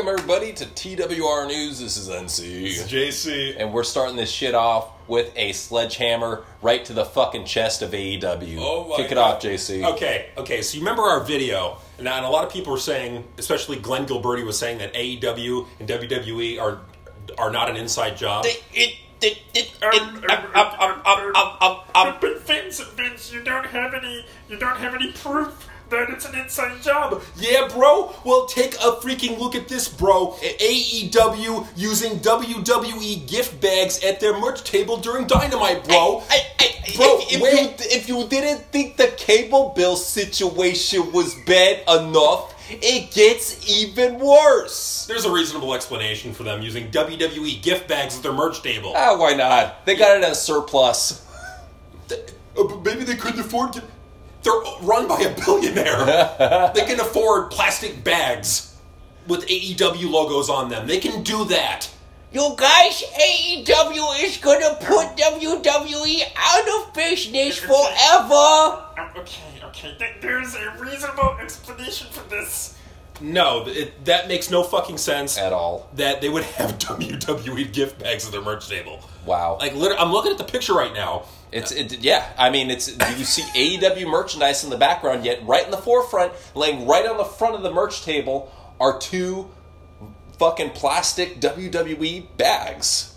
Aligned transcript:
Welcome 0.00 0.18
everybody 0.18 0.54
to 0.54 0.64
TWR 0.64 1.46
News. 1.46 1.78
This 1.78 1.98
is 1.98 2.08
NC. 2.08 2.62
This 2.62 2.90
is 2.90 3.26
JC. 3.26 3.56
And 3.58 3.70
we're 3.70 3.84
starting 3.84 4.16
this 4.16 4.30
shit 4.30 4.54
off 4.54 4.88
with 5.06 5.30
a 5.36 5.52
sledgehammer 5.52 6.42
right 6.62 6.82
to 6.86 6.94
the 6.94 7.04
fucking 7.04 7.44
chest 7.44 7.82
of 7.82 7.90
AEW. 7.90 8.56
Oh 8.60 8.88
my 8.88 8.96
Kick 8.96 9.12
it 9.12 9.16
God. 9.16 9.34
off, 9.34 9.42
JC. 9.42 9.84
Okay, 9.92 10.30
okay. 10.38 10.62
So 10.62 10.76
you 10.78 10.80
remember 10.80 11.02
our 11.02 11.22
video, 11.22 11.76
and, 11.98 12.08
and 12.08 12.24
a 12.24 12.30
lot 12.30 12.46
of 12.46 12.50
people 12.50 12.72
were 12.72 12.78
saying, 12.78 13.24
especially 13.36 13.76
Glenn 13.76 14.06
Gilberti 14.06 14.42
was 14.42 14.58
saying 14.58 14.78
that 14.78 14.94
AEW 14.94 15.66
and 15.78 15.86
WWE 15.86 16.58
are 16.58 16.80
are 17.36 17.50
not 17.50 17.68
an 17.68 17.76
inside 17.76 18.16
job. 18.16 18.46
It, 18.46 18.64
it, 18.72 18.94
it, 19.20 19.38
it, 19.52 19.70
Um, 19.82 20.24
it, 20.24 20.30
up, 20.30 20.44
up, 20.56 20.76
up, 20.80 21.02
up, 21.04 21.36
up, 21.36 21.58
up, 21.60 21.90
up. 21.94 22.20
But 22.22 22.40
Vince, 22.46 22.80
Vince, 22.80 23.30
you 23.30 23.44
don't 23.44 23.66
have 23.66 23.92
any, 23.92 24.24
you 24.48 24.56
don't 24.56 24.78
have 24.78 24.94
any 24.94 25.12
proof 25.12 25.68
that 25.90 26.10
it's 26.10 26.24
an 26.24 26.34
inside 26.38 26.82
job. 26.82 27.22
yeah, 27.36 27.68
bro. 27.68 28.14
Well, 28.24 28.46
take 28.46 28.74
a 28.76 28.96
freaking 29.02 29.38
look 29.38 29.54
at 29.54 29.68
this, 29.68 29.88
bro. 29.88 30.36
AEW 30.42 31.66
using 31.76 32.18
WWE 32.20 33.28
gift 33.28 33.60
bags 33.60 34.02
at 34.04 34.20
their 34.20 34.38
merch 34.38 34.64
table 34.64 34.96
during 34.96 35.26
Dynamite, 35.26 35.84
bro. 35.84 36.22
I, 36.30 36.40
I, 36.58 36.80
Bro, 36.96 37.20
if, 37.22 37.32
if 37.32 37.40
you, 37.40 37.86
if 37.98 38.08
you 38.08 38.28
didn't 38.28 38.62
think 38.72 38.96
the 38.96 39.08
cable 39.16 39.72
bill 39.76 39.96
situation 39.96 41.12
was 41.12 41.34
bad 41.46 41.82
enough, 41.88 42.54
it 42.70 43.12
gets 43.12 43.68
even 43.68 44.18
worse. 44.18 45.06
There's 45.06 45.24
a 45.24 45.32
reasonable 45.32 45.74
explanation 45.74 46.32
for 46.32 46.42
them 46.42 46.62
using 46.62 46.90
WWE 46.90 47.62
gift 47.62 47.88
bags 47.88 48.16
at 48.16 48.22
their 48.22 48.32
merch 48.32 48.62
table. 48.62 48.92
Ah, 48.96 49.16
why 49.16 49.34
not? 49.34 49.84
They 49.86 49.96
got 49.96 50.16
it 50.16 50.24
as 50.24 50.42
surplus. 50.42 51.26
Uh, 52.10 52.16
but 52.54 52.84
maybe 52.84 53.04
they 53.04 53.16
couldn't 53.16 53.40
afford 53.40 53.72
to. 53.74 53.82
They're 54.42 54.52
run 54.82 55.06
by 55.06 55.20
a 55.20 55.34
billionaire. 55.44 56.72
they 56.74 56.84
can 56.84 57.00
afford 57.00 57.50
plastic 57.50 58.02
bags 58.02 58.76
with 59.26 59.46
AEW 59.46 60.10
logos 60.10 60.48
on 60.48 60.68
them. 60.68 60.86
They 60.86 60.98
can 60.98 61.22
do 61.22 61.44
that. 61.46 61.88
You 62.32 62.54
guys, 62.56 63.02
AEW 63.02 64.24
is 64.24 64.36
gonna 64.36 64.76
put 64.80 65.16
WWE 65.16 66.22
out 66.36 66.68
of 66.68 66.94
business 66.94 67.58
forever. 67.58 68.86
Um, 68.96 69.10
okay, 69.16 69.60
okay. 69.64 70.16
There's 70.20 70.54
a 70.54 70.76
reasonable 70.78 71.36
explanation 71.40 72.06
for 72.12 72.22
this. 72.28 72.76
No, 73.20 73.64
it, 73.66 74.04
that 74.04 74.28
makes 74.28 74.48
no 74.48 74.62
fucking 74.62 74.98
sense. 74.98 75.38
At 75.38 75.52
all. 75.52 75.90
That 75.96 76.20
they 76.20 76.28
would 76.28 76.44
have 76.44 76.78
WWE 76.78 77.72
gift 77.72 77.98
bags 77.98 78.24
at 78.26 78.32
their 78.32 78.42
merch 78.42 78.68
table. 78.68 79.04
Wow. 79.26 79.58
Like, 79.58 79.74
literally, 79.74 79.98
I'm 79.98 80.12
looking 80.12 80.30
at 80.32 80.38
the 80.38 80.44
picture 80.44 80.72
right 80.72 80.94
now. 80.94 81.24
It's 81.52 81.72
it, 81.72 81.98
yeah. 82.00 82.32
I 82.38 82.50
mean, 82.50 82.70
it's 82.70 82.88
you 83.18 83.24
see 83.24 83.42
AEW 83.78 84.08
merchandise 84.08 84.62
in 84.64 84.70
the 84.70 84.76
background, 84.76 85.24
yet 85.24 85.44
right 85.46 85.64
in 85.64 85.70
the 85.70 85.76
forefront, 85.78 86.32
laying 86.54 86.86
right 86.86 87.06
on 87.06 87.16
the 87.16 87.24
front 87.24 87.54
of 87.56 87.62
the 87.62 87.72
merch 87.72 88.02
table, 88.04 88.52
are 88.78 88.98
two 88.98 89.50
fucking 90.38 90.70
plastic 90.70 91.40
WWE 91.40 92.26
bags. 92.36 93.14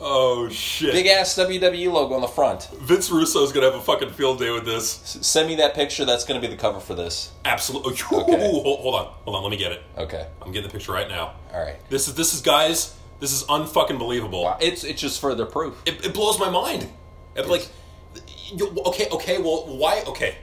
Oh 0.00 0.48
shit! 0.48 0.92
Big 0.92 1.06
ass 1.06 1.34
WWE 1.36 1.92
logo 1.92 2.14
on 2.14 2.20
the 2.20 2.26
front. 2.26 2.68
Vince 2.80 3.10
Russo's 3.10 3.52
gonna 3.52 3.66
have 3.66 3.76
a 3.76 3.80
fucking 3.80 4.10
field 4.10 4.38
day 4.40 4.50
with 4.50 4.64
this. 4.64 5.00
S- 5.16 5.26
Send 5.26 5.48
me 5.48 5.54
that 5.56 5.74
picture. 5.74 6.04
That's 6.04 6.24
to 6.24 6.40
be 6.40 6.46
the 6.46 6.56
cover 6.56 6.80
for 6.80 6.94
this. 6.94 7.32
Absolutely. 7.44 7.94
Okay. 8.12 8.38
Hold, 8.38 8.80
hold 8.80 8.94
on, 8.96 9.06
hold 9.24 9.36
on. 9.36 9.42
Let 9.42 9.50
me 9.50 9.56
get 9.56 9.72
it. 9.72 9.82
Okay. 9.96 10.26
I'm 10.42 10.50
getting 10.52 10.68
the 10.68 10.72
picture 10.72 10.92
right 10.92 11.08
now. 11.08 11.34
All 11.52 11.62
right. 11.64 11.76
This 11.90 12.08
is 12.08 12.14
this 12.14 12.34
is 12.34 12.40
guys. 12.40 12.96
This 13.20 13.32
is 13.32 13.44
unfucking 13.44 13.98
believable. 13.98 14.44
Wow. 14.44 14.58
It's 14.60 14.82
it's 14.84 15.00
just 15.00 15.20
further 15.20 15.46
proof. 15.46 15.80
It, 15.86 16.04
it 16.06 16.12
blows 16.14 16.38
my 16.40 16.50
mind. 16.50 16.88
It, 17.36 17.48
like, 17.48 17.68
you, 18.52 18.68
okay, 18.86 19.08
okay. 19.10 19.38
Well, 19.38 19.66
why? 19.76 20.02
Okay, 20.06 20.36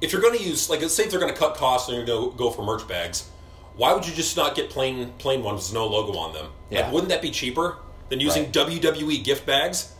if 0.00 0.12
you're 0.12 0.22
going 0.22 0.38
to 0.38 0.44
use 0.44 0.68
like, 0.70 0.80
let's 0.80 0.94
say 0.94 1.04
if 1.04 1.10
they're 1.10 1.20
going 1.20 1.32
to 1.32 1.38
cut 1.38 1.56
costs 1.56 1.88
and 1.88 1.96
you're 1.96 2.06
going 2.06 2.30
to 2.30 2.36
go 2.36 2.50
for 2.50 2.64
merch 2.64 2.86
bags, 2.86 3.28
why 3.76 3.92
would 3.92 4.06
you 4.06 4.14
just 4.14 4.36
not 4.36 4.54
get 4.54 4.70
plain 4.70 5.12
plain 5.18 5.42
ones 5.42 5.68
with 5.68 5.74
no 5.74 5.86
logo 5.86 6.18
on 6.18 6.32
them? 6.34 6.46
Yeah. 6.70 6.82
Like, 6.82 6.92
wouldn't 6.92 7.10
that 7.10 7.22
be 7.22 7.30
cheaper 7.30 7.78
than 8.08 8.20
using 8.20 8.44
Right. 8.44 8.52
WWE 8.52 9.24
gift 9.24 9.46
bags? 9.46 9.92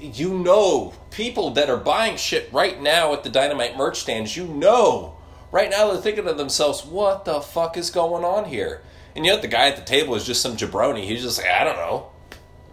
you 0.00 0.32
know 0.38 0.94
people 1.10 1.50
that 1.50 1.68
are 1.68 1.76
buying 1.76 2.16
shit 2.16 2.50
right 2.54 2.80
now 2.80 3.12
at 3.12 3.22
the 3.22 3.28
dynamite 3.28 3.76
merch 3.76 4.00
stands 4.00 4.34
you 4.34 4.46
know 4.46 5.14
right 5.52 5.68
now 5.68 5.90
they're 5.92 6.00
thinking 6.00 6.24
to 6.24 6.32
themselves 6.32 6.86
what 6.86 7.26
the 7.26 7.38
fuck 7.40 7.76
is 7.76 7.90
going 7.90 8.24
on 8.24 8.46
here 8.46 8.80
and 9.14 9.26
yet 9.26 9.42
the 9.42 9.48
guy 9.48 9.68
at 9.68 9.76
the 9.76 9.82
table 9.82 10.14
is 10.14 10.24
just 10.24 10.40
some 10.40 10.56
jabroni 10.56 11.04
he's 11.04 11.20
just 11.20 11.36
like 11.38 11.50
i 11.50 11.64
don't 11.64 11.76
know 11.76 12.08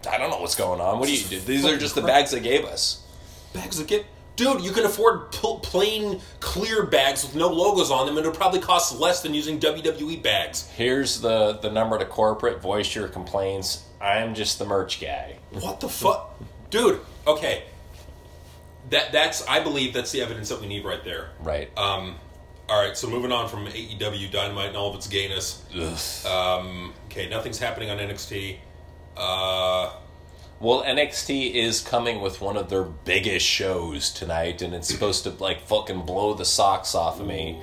i 0.09 0.17
don't 0.17 0.29
know 0.29 0.39
what's 0.39 0.55
going 0.55 0.79
on 0.79 0.99
what 0.99 1.07
do 1.07 1.13
you 1.13 1.27
do 1.27 1.39
these 1.41 1.65
are 1.65 1.77
just 1.77 1.95
the 1.95 2.01
bags 2.01 2.31
they 2.31 2.39
gave 2.39 2.63
us 2.63 3.00
Bags 3.53 3.77
that 3.77 3.87
get. 3.87 4.05
Dude, 4.37 4.61
you 4.61 4.71
can 4.71 4.85
afford 4.85 5.31
pl- 5.31 5.59
plain 5.59 6.21
clear 6.39 6.85
bags 6.85 7.23
with 7.23 7.35
no 7.35 7.47
logos 7.49 7.91
on 7.91 8.05
them, 8.05 8.17
and 8.17 8.25
it'll 8.25 8.35
probably 8.35 8.59
cost 8.61 8.97
less 8.99 9.21
than 9.21 9.33
using 9.33 9.59
WWE 9.59 10.23
bags. 10.23 10.67
here's 10.69 11.19
the 11.21 11.53
the 11.61 11.69
number 11.69 11.99
to 11.99 12.05
corporate 12.05 12.61
voice 12.61 12.95
your 12.95 13.07
complaints 13.07 13.85
i'm 13.99 14.33
just 14.33 14.57
the 14.57 14.65
merch 14.65 14.99
guy 15.01 15.37
What 15.51 15.79
the 15.79 15.89
fuck, 15.89 16.39
dude? 16.71 17.01
Okay, 17.27 17.65
that 18.89 19.11
that's 19.11 19.45
I 19.47 19.59
believe 19.59 19.93
that's 19.93 20.11
the 20.11 20.21
evidence 20.21 20.49
that 20.49 20.59
we 20.61 20.67
need 20.67 20.85
right 20.85 21.03
there. 21.03 21.29
right 21.41 21.69
Um, 21.77 22.15
all 22.69 22.81
right, 22.81 22.95
so 22.97 23.07
moving 23.09 23.31
on 23.33 23.47
from 23.49 23.67
AEW 23.67 24.31
Dynamite 24.31 24.69
and 24.69 24.77
all 24.77 24.89
of 24.89 24.95
its 24.95 25.07
gayness. 25.07 25.61
Um, 26.25 26.93
okay, 27.07 27.27
nothing's 27.29 27.59
happening 27.59 27.89
on 27.91 27.97
NXT. 27.97 28.57
Uh, 29.17 29.91
Well, 30.61 30.83
NXT 30.83 31.53
is 31.55 31.81
coming 31.81 32.21
with 32.21 32.39
one 32.39 32.55
of 32.55 32.69
their 32.69 32.83
biggest 32.83 33.45
shows 33.45 34.11
tonight, 34.11 34.61
and 34.61 34.75
it's 34.75 34.87
supposed 34.87 35.23
to 35.23 35.31
like 35.31 35.61
fucking 35.67 36.01
blow 36.05 36.35
the 36.35 36.45
socks 36.45 36.93
off 36.93 37.19
of 37.19 37.25
me 37.25 37.59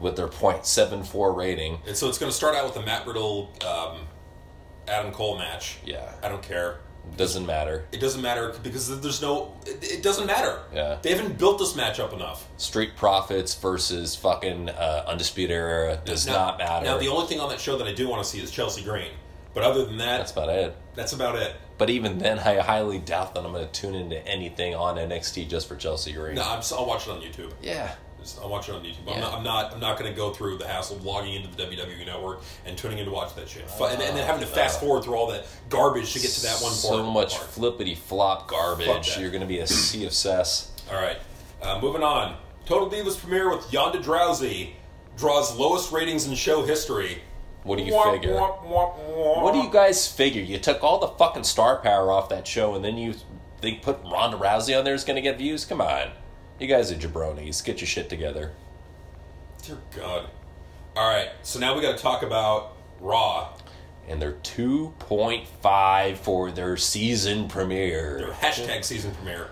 with 0.00 0.14
their 0.16 0.28
.74 0.28 1.36
rating. 1.36 1.80
and 1.88 1.96
so 1.96 2.08
it's 2.08 2.18
going 2.18 2.30
to 2.30 2.36
start 2.36 2.54
out 2.54 2.64
with 2.64 2.74
the 2.74 2.82
Matt 2.82 3.04
Riddle, 3.06 3.52
um, 3.66 4.02
Adam 4.86 5.10
Cole 5.10 5.38
match. 5.38 5.78
Yeah. 5.84 6.12
I 6.22 6.28
don't 6.28 6.42
care. 6.42 6.78
Doesn't 7.16 7.46
matter. 7.46 7.86
It 7.92 8.00
doesn't 8.00 8.20
matter 8.22 8.54
because 8.62 9.00
there's 9.00 9.22
no. 9.22 9.56
It, 9.64 9.82
it 9.82 10.02
doesn't 10.02 10.26
matter. 10.26 10.60
Yeah. 10.74 10.98
They 11.02 11.14
haven't 11.14 11.38
built 11.38 11.58
this 11.58 11.74
match 11.76 11.98
up 12.00 12.12
enough. 12.12 12.46
Street 12.58 12.96
Profits 12.96 13.54
versus 13.54 14.14
fucking 14.16 14.68
uh, 14.70 15.04
Undisputed 15.08 15.52
Era 15.54 16.00
does 16.04 16.26
Now- 16.26 16.32
not 16.34 16.58
matter. 16.58 16.84
Now, 16.84 16.98
the 16.98 17.08
only 17.08 17.26
thing 17.26 17.38
on 17.40 17.48
that 17.50 17.60
show 17.60 17.78
that 17.78 17.86
I 17.86 17.92
do 17.92 18.08
want 18.08 18.22
to 18.24 18.28
see 18.28 18.40
is 18.40 18.50
Chelsea 18.52 18.82
Green. 18.82 19.10
But 19.54 19.62
other 19.62 19.84
than 19.86 19.96
that, 19.98 20.18
That's 20.18 20.32
about 20.32 20.48
it. 20.50 20.76
that's 20.94 21.12
about 21.12 21.36
it. 21.36 21.54
But 21.78 21.90
even 21.90 22.18
then, 22.18 22.38
I 22.38 22.60
highly 22.60 22.98
doubt 22.98 23.34
that 23.34 23.44
I'm 23.44 23.52
going 23.52 23.66
to 23.66 23.72
tune 23.72 23.94
into 23.94 24.26
anything 24.26 24.74
on 24.74 24.96
NXT 24.96 25.48
just 25.48 25.68
for 25.68 25.76
Chelsea 25.76 26.12
Green. 26.12 26.36
No, 26.36 26.42
I'm, 26.42 26.62
I'll 26.72 26.86
watch 26.86 27.06
it 27.06 27.10
on 27.10 27.20
YouTube. 27.20 27.52
Yeah. 27.60 27.94
Just- 28.20 28.40
I'll 28.40 28.48
watch 28.48 28.68
it 28.68 28.74
on 28.74 28.82
YouTube. 28.82 29.12
I'm 29.12 29.20
not. 29.20 29.34
I'm 29.34 29.44
not. 29.44 29.72
I'm 29.74 29.80
not 29.80 29.98
going 29.98 30.10
to 30.10 30.16
go 30.16 30.32
through 30.32 30.58
the 30.58 30.66
hassle 30.66 30.96
of 30.96 31.04
logging 31.04 31.34
into 31.34 31.54
the 31.54 31.62
WWE 31.62 32.06
Network 32.06 32.40
and 32.64 32.76
tuning 32.76 32.98
in 32.98 33.04
to 33.04 33.10
watch 33.10 33.34
that 33.36 33.48
shit, 33.48 33.70
Fu- 33.70 33.84
and, 33.84 34.00
and 34.02 34.16
then 34.16 34.26
having 34.26 34.40
to 34.40 34.46
fast 34.46 34.80
forward 34.80 35.04
through 35.04 35.14
all 35.14 35.28
that 35.28 35.46
garbage 35.68 36.12
to 36.14 36.18
get 36.18 36.30
to 36.30 36.42
that 36.42 36.54
one 36.54 36.70
point. 36.70 36.74
So 36.74 37.02
part. 37.02 37.14
much 37.14 37.36
part. 37.36 37.50
flippity 37.50 37.94
flop 37.94 38.48
garbage. 38.48 39.16
You're 39.18 39.30
going 39.30 39.42
to 39.42 39.46
be 39.46 39.58
a 39.60 39.66
sea 39.66 40.06
of 40.06 40.12
cess. 40.12 40.72
All 40.90 41.00
right, 41.00 41.18
uh, 41.62 41.78
moving 41.80 42.02
on. 42.02 42.36
Total 42.64 42.90
Divas 42.90 43.16
premiere 43.16 43.48
with 43.48 43.64
Yonda 43.70 44.02
Drowsy 44.02 44.74
draws 45.16 45.54
lowest 45.56 45.92
ratings 45.92 46.26
in 46.26 46.34
show 46.34 46.64
history. 46.64 47.22
What 47.66 47.78
do 47.78 47.84
you 47.84 47.94
Wah, 47.94 48.12
figure? 48.12 48.34
wah, 48.34 48.62
wah, 48.64 48.94
wah. 48.96 49.42
What 49.44 49.52
do 49.52 49.58
you 49.58 49.70
guys 49.70 50.06
figure? 50.06 50.40
You 50.40 50.58
took 50.58 50.84
all 50.84 51.00
the 51.00 51.08
fucking 51.08 51.42
star 51.44 51.78
power 51.78 52.12
off 52.12 52.28
that 52.28 52.46
show, 52.46 52.76
and 52.76 52.84
then 52.84 52.96
you 52.96 53.14
think 53.60 53.82
put 53.82 53.98
Ronda 54.04 54.36
Rousey 54.36 54.78
on 54.78 54.84
there 54.84 54.94
is 54.94 55.02
going 55.02 55.16
to 55.16 55.22
get 55.22 55.36
views? 55.36 55.64
Come 55.64 55.80
on, 55.80 56.12
you 56.60 56.68
guys 56.68 56.92
are 56.92 56.94
jabronis. 56.94 57.64
Get 57.64 57.80
your 57.80 57.88
shit 57.88 58.08
together. 58.08 58.52
Dear 59.64 59.78
God. 59.96 60.30
All 60.96 61.10
right, 61.10 61.30
so 61.42 61.58
now 61.58 61.74
we 61.74 61.82
got 61.82 61.96
to 61.96 62.02
talk 62.02 62.22
about 62.22 62.76
Raw. 63.00 63.52
And 64.08 64.22
they're 64.22 64.38
two 64.44 64.94
point 65.00 65.48
five 65.60 66.20
for 66.20 66.52
their 66.52 66.76
season 66.76 67.48
premiere. 67.48 68.18
Their 68.18 68.30
hashtag 68.30 68.84
season 68.84 69.12
premiere. 69.12 69.48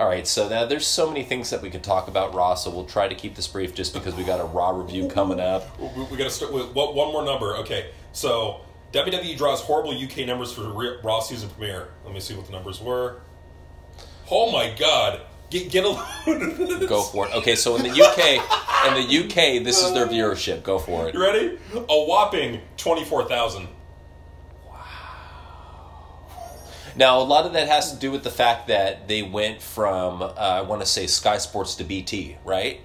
All 0.00 0.08
right, 0.08 0.26
so 0.26 0.48
now 0.48 0.64
there's 0.64 0.86
so 0.86 1.06
many 1.06 1.22
things 1.22 1.50
that 1.50 1.60
we 1.60 1.68
could 1.68 1.82
talk 1.82 2.08
about 2.08 2.32
Raw, 2.32 2.54
so 2.54 2.70
we'll 2.70 2.86
try 2.86 3.06
to 3.06 3.14
keep 3.14 3.34
this 3.34 3.46
brief 3.46 3.74
just 3.74 3.92
because 3.92 4.14
we 4.14 4.24
got 4.24 4.40
a 4.40 4.44
Raw 4.44 4.70
review 4.70 5.08
coming 5.08 5.38
up. 5.38 5.78
We, 5.78 6.04
we 6.04 6.16
got 6.16 6.24
to 6.24 6.30
start 6.30 6.54
with 6.54 6.72
one, 6.72 6.94
one 6.94 7.12
more 7.12 7.22
number. 7.22 7.54
Okay, 7.58 7.90
so 8.12 8.62
WWE 8.94 9.36
draws 9.36 9.60
horrible 9.60 9.92
UK 9.92 10.26
numbers 10.26 10.54
for 10.54 10.72
Re- 10.72 10.96
Raw 11.04 11.20
season 11.20 11.50
premiere. 11.50 11.88
Let 12.06 12.14
me 12.14 12.20
see 12.20 12.34
what 12.34 12.46
the 12.46 12.52
numbers 12.52 12.80
were. 12.80 13.20
Oh 14.30 14.50
my 14.50 14.74
God! 14.78 15.20
Get 15.50 15.70
get 15.70 15.84
a 15.84 15.90
load 15.90 16.42
of 16.44 16.56
this. 16.56 16.88
Go 16.88 17.02
for 17.02 17.26
it. 17.26 17.34
Okay, 17.34 17.54
so 17.54 17.76
in 17.76 17.82
the 17.82 17.90
UK, 17.90 18.88
in 18.88 18.94
the 18.94 19.24
UK, 19.26 19.62
this 19.62 19.84
is 19.84 19.92
their 19.92 20.06
viewership. 20.06 20.62
Go 20.62 20.78
for 20.78 21.08
it. 21.08 21.14
You 21.14 21.20
ready? 21.20 21.58
A 21.74 22.04
whopping 22.06 22.62
twenty 22.78 23.04
four 23.04 23.28
thousand. 23.28 23.68
Now, 27.00 27.18
a 27.18 27.24
lot 27.24 27.46
of 27.46 27.54
that 27.54 27.66
has 27.66 27.94
to 27.94 27.98
do 27.98 28.10
with 28.10 28.24
the 28.24 28.30
fact 28.30 28.68
that 28.68 29.08
they 29.08 29.22
went 29.22 29.62
from, 29.62 30.20
uh, 30.20 30.34
I 30.36 30.60
want 30.60 30.82
to 30.82 30.86
say, 30.86 31.06
Sky 31.06 31.38
Sports 31.38 31.76
to 31.76 31.84
BT, 31.84 32.36
right? 32.44 32.82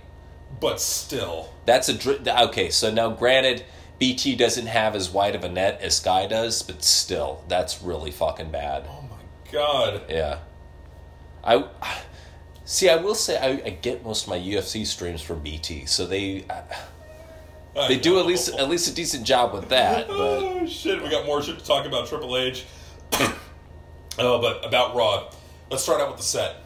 But 0.62 0.80
still, 0.80 1.50
That's 1.66 1.90
a 1.90 1.94
dr- 1.94 2.26
okay. 2.26 2.70
So 2.70 2.90
now, 2.90 3.10
granted, 3.10 3.66
BT 4.00 4.38
doesn't 4.38 4.68
have 4.68 4.96
as 4.96 5.10
wide 5.10 5.36
of 5.36 5.44
a 5.44 5.50
net 5.50 5.82
as 5.82 5.98
Sky 5.98 6.28
does, 6.28 6.64
but 6.64 6.82
still, 6.82 7.44
that's 7.50 7.82
really 7.82 8.10
fucking 8.10 8.52
bad. 8.52 8.86
oh 8.88 9.02
my 9.02 9.52
God! 9.52 10.04
Yeah, 10.08 10.40
I 11.44 11.66
see. 12.64 12.88
I 12.90 12.96
will 12.96 13.16
say 13.16 13.38
I, 13.38 13.66
I 13.66 13.70
get 13.72 14.06
most 14.06 14.24
of 14.24 14.30
my 14.30 14.40
UFC 14.40 14.86
streams 14.86 15.22
from 15.22 15.42
BT, 15.42 15.88
so 15.88 16.06
they. 16.08 16.46
I, 16.50 17.88
They 17.90 17.98
do 18.00 18.18
at 18.18 18.26
least 18.26 18.48
at 18.48 18.70
least 18.70 18.90
a 18.90 18.96
decent 18.96 19.26
job 19.26 19.54
with 19.54 19.68
that, 19.68 20.08
but 20.08 20.16
Oh 20.16 20.66
shit, 20.66 21.04
we 21.04 21.10
got 21.10 21.26
more 21.26 21.42
shit 21.44 21.60
to 21.60 21.66
talk 21.66 21.86
about 21.86 22.08
Triple 22.08 22.38
H. 22.38 22.64
oh, 24.20 24.42
but 24.42 24.66
about 24.66 24.96
Raw. 24.96 25.32
Let's 25.70 25.84
start 25.84 26.02
out 26.02 26.10
with 26.10 26.18
the 26.18 26.24
set. 26.24 26.58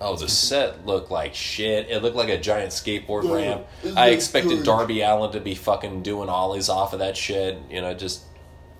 oh, 0.00 0.16
the 0.16 0.28
set 0.28 0.86
looked 0.86 1.10
like 1.10 1.34
shit. 1.34 1.88
It 1.90 2.02
looked 2.02 2.16
like 2.16 2.28
a 2.28 2.38
giant 2.38 2.70
skateboard 2.72 3.30
ramp. 3.32 3.66
I 3.96 4.10
expected 4.10 4.64
Darby 4.64 5.00
Allin 5.02 5.32
to 5.32 5.40
be 5.40 5.54
fucking 5.54 6.02
doing 6.02 6.28
ollies 6.28 6.68
off 6.68 6.92
of 6.92 6.98
that 7.00 7.16
shit. 7.16 7.58
You 7.70 7.80
know, 7.80 7.94
just 7.94 8.22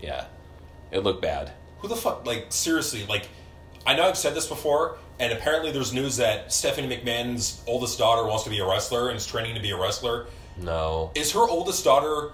yeah, 0.01 0.27
it 0.91 1.01
looked 1.05 1.23
bad. 1.23 1.53
Who 1.81 1.89
the 1.89 1.97
fuck 1.97 2.27
like 2.27 2.47
seriously, 2.51 3.07
like 3.07 3.29
I 3.87 3.95
know 3.95 4.03
I've 4.09 4.19
said 4.19 4.35
this 4.35 4.47
before, 4.49 4.99
and 5.21 5.33
apparently 5.33 5.71
there's 5.71 5.93
news 5.93 6.17
that 6.17 6.53
Stephanie 6.53 6.95
McMahon's 6.95 7.63
oldest 7.67 7.99
daughter 7.99 8.27
wants 8.27 8.45
to 8.45 8.51
be 8.51 8.59
a 8.59 8.67
wrestler 8.67 9.09
and 9.09 9.17
is 9.17 9.27
training 9.27 9.55
to 9.55 9.61
be 9.63 9.71
a 9.71 9.77
wrestler. 9.81 10.27
No, 10.57 11.13
Is 11.15 11.31
her 11.33 11.49
oldest 11.49 11.85
daughter 11.85 12.33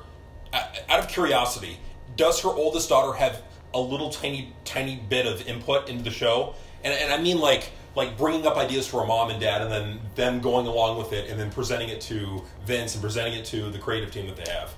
out 0.52 1.00
of 1.00 1.08
curiosity, 1.08 1.76
does 2.17 2.41
her 2.41 2.49
oldest 2.49 2.88
daughter 2.88 3.12
have 3.19 3.43
a 3.75 3.79
little 3.81 4.09
tiny 4.11 4.53
tiny 4.65 4.97
bit 4.97 5.26
of 5.26 5.47
input 5.47 5.88
into 5.91 6.03
the 6.05 6.11
show? 6.11 6.55
And 6.82 6.94
and 6.94 7.12
I 7.12 7.21
mean 7.21 7.38
like 7.38 7.71
like 7.97 8.17
bringing 8.17 8.47
up 8.47 8.56
ideas 8.56 8.87
for 8.87 9.00
her 9.03 9.06
mom 9.06 9.31
and 9.31 9.41
dad 9.41 9.62
and 9.62 9.71
then 9.71 10.00
them 10.17 10.41
going 10.41 10.67
along 10.67 10.99
with 10.99 11.12
it 11.12 11.31
and 11.31 11.38
then 11.38 11.50
presenting 11.50 11.88
it 11.91 12.00
to 12.03 12.43
Vince 12.65 12.94
and 12.94 13.03
presenting 13.03 13.35
it 13.35 13.44
to 13.47 13.71
the 13.71 13.79
creative 13.79 14.11
team 14.11 14.26
that 14.26 14.37
they 14.37 14.50
have. 14.50 14.75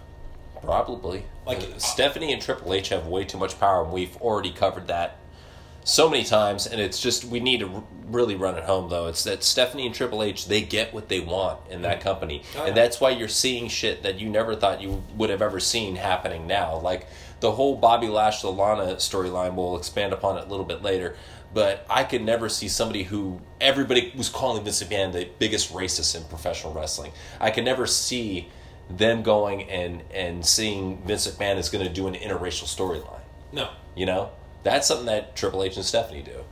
probably. 0.62 1.24
Like, 1.46 1.58
Uh, 1.60 1.76
uh, 1.76 1.78
Stephanie 1.78 2.32
and 2.32 2.42
Triple 2.42 2.74
H 2.74 2.88
have 2.90 3.06
way 3.06 3.24
too 3.24 3.38
much 3.38 3.58
power, 3.60 3.82
and 3.84 3.92
we've 3.92 4.16
already 4.20 4.50
covered 4.50 4.88
that 4.88 5.16
so 5.84 6.08
many 6.10 6.24
times. 6.24 6.66
And 6.66 6.80
it's 6.80 7.00
just 7.00 7.24
we 7.24 7.40
need 7.40 7.60
to 7.60 7.68
r- 7.68 7.82
really 8.08 8.34
run 8.34 8.56
it 8.58 8.64
home, 8.64 8.88
though. 8.90 9.06
It's 9.06 9.24
that 9.24 9.42
Stephanie 9.44 9.86
and 9.86 9.94
Triple 9.94 10.22
H 10.22 10.46
they 10.48 10.60
get 10.62 10.92
what 10.92 11.08
they 11.08 11.20
want 11.20 11.60
in 11.70 11.82
that 11.82 12.00
company, 12.00 12.42
Oh, 12.58 12.64
and 12.66 12.76
that's 12.76 13.00
why 13.00 13.10
you're 13.10 13.28
seeing 13.28 13.68
shit 13.68 14.02
that 14.02 14.18
you 14.20 14.28
never 14.28 14.54
thought 14.56 14.82
you 14.82 15.02
would 15.16 15.30
have 15.30 15.40
ever 15.42 15.60
seen 15.60 15.96
happening 15.96 16.46
now. 16.46 16.78
Like 16.80 17.06
the 17.40 17.52
whole 17.52 17.76
Bobby 17.76 18.08
Lash 18.08 18.42
Lana 18.44 18.96
storyline. 18.96 19.54
We'll 19.54 19.76
expand 19.76 20.12
upon 20.12 20.38
it 20.38 20.46
a 20.46 20.48
little 20.48 20.64
bit 20.64 20.82
later. 20.82 21.16
But 21.54 21.86
I 21.88 22.04
could 22.04 22.22
never 22.22 22.48
see 22.48 22.68
somebody 22.68 23.04
who 23.04 23.40
everybody 23.60 24.12
was 24.16 24.28
calling 24.28 24.62
Vince 24.64 24.82
McMahon 24.82 25.12
the 25.12 25.28
biggest 25.38 25.72
racist 25.72 26.14
in 26.14 26.24
professional 26.24 26.72
wrestling. 26.74 27.12
I 27.40 27.50
could 27.50 27.64
never 27.64 27.86
see 27.86 28.48
them 28.90 29.22
going 29.22 29.62
and 29.70 30.02
and 30.12 30.44
seeing 30.44 31.02
Vince 31.06 31.26
McMahon 31.26 31.56
is 31.56 31.68
going 31.68 31.84
to 31.86 31.92
do 31.92 32.08
an 32.08 32.14
interracial 32.14 32.64
storyline. 32.64 33.20
No. 33.52 33.70
You 33.94 34.06
know, 34.06 34.30
that's 34.64 34.88
something 34.88 35.06
that 35.06 35.34
Triple 35.36 35.62
H 35.62 35.76
and 35.76 35.84
Stephanie 35.84 36.22
do. 36.22 36.44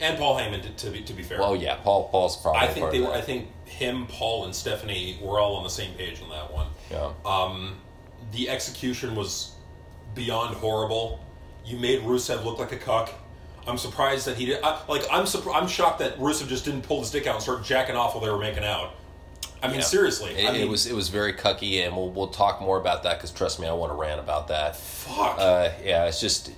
And 0.00 0.16
Paul 0.16 0.38
Heyman 0.38 0.62
to, 0.62 0.70
to 0.86 0.90
be 0.90 1.02
to 1.02 1.12
be 1.12 1.22
fair. 1.22 1.40
Well, 1.40 1.56
yeah, 1.56 1.74
Paul 1.76 2.08
Paul's 2.08 2.36
probably. 2.40 2.60
I 2.60 2.68
think 2.68 2.90
they 2.92 3.00
were. 3.00 3.12
I 3.12 3.20
think 3.20 3.48
him, 3.64 4.06
Paul, 4.06 4.44
and 4.44 4.54
Stephanie 4.54 5.18
were 5.20 5.40
all 5.40 5.56
on 5.56 5.64
the 5.64 5.70
same 5.70 5.92
page 5.94 6.22
on 6.22 6.30
that 6.30 6.52
one. 6.52 6.68
Yeah. 6.90 7.12
Um, 7.26 7.76
the 8.32 8.48
execution 8.48 9.16
was 9.16 9.52
beyond 10.14 10.56
horrible. 10.56 11.24
You 11.64 11.78
made 11.78 12.00
Rusev 12.02 12.44
look 12.44 12.58
like 12.58 12.72
a 12.72 12.76
cuck. 12.76 13.12
I'm 13.66 13.76
surprised 13.78 14.26
that 14.26 14.36
he 14.36 14.46
did. 14.46 14.62
I, 14.62 14.80
like, 14.88 15.02
I'm. 15.10 15.26
I'm 15.52 15.68
shocked 15.68 15.98
that 15.98 16.18
Rusev 16.18 16.48
just 16.48 16.64
didn't 16.64 16.82
pull 16.82 17.00
his 17.00 17.10
dick 17.10 17.26
out 17.26 17.34
and 17.34 17.42
start 17.42 17.64
jacking 17.64 17.96
off 17.96 18.14
while 18.14 18.24
they 18.24 18.30
were 18.30 18.38
making 18.38 18.64
out. 18.64 18.94
I 19.62 19.66
mean, 19.66 19.76
Yeah. 19.76 19.82
seriously. 19.82 20.32
It, 20.34 20.48
I 20.48 20.52
mean, 20.52 20.62
it 20.62 20.68
was 20.68 20.86
it 20.86 20.94
was 20.94 21.08
very 21.10 21.32
cucky, 21.34 21.84
and 21.84 21.94
we'll 21.94 22.10
we'll 22.10 22.28
talk 22.28 22.60
more 22.62 22.78
about 22.80 23.02
that 23.02 23.18
because 23.18 23.30
trust 23.30 23.60
me, 23.60 23.66
I 23.66 23.72
want 23.72 23.92
to 23.92 23.96
rant 23.96 24.20
about 24.20 24.48
that. 24.48 24.76
fuck. 24.76 25.36
Uh, 25.38 25.70
yeah, 25.84 26.06
it's 26.06 26.20
just 26.20 26.50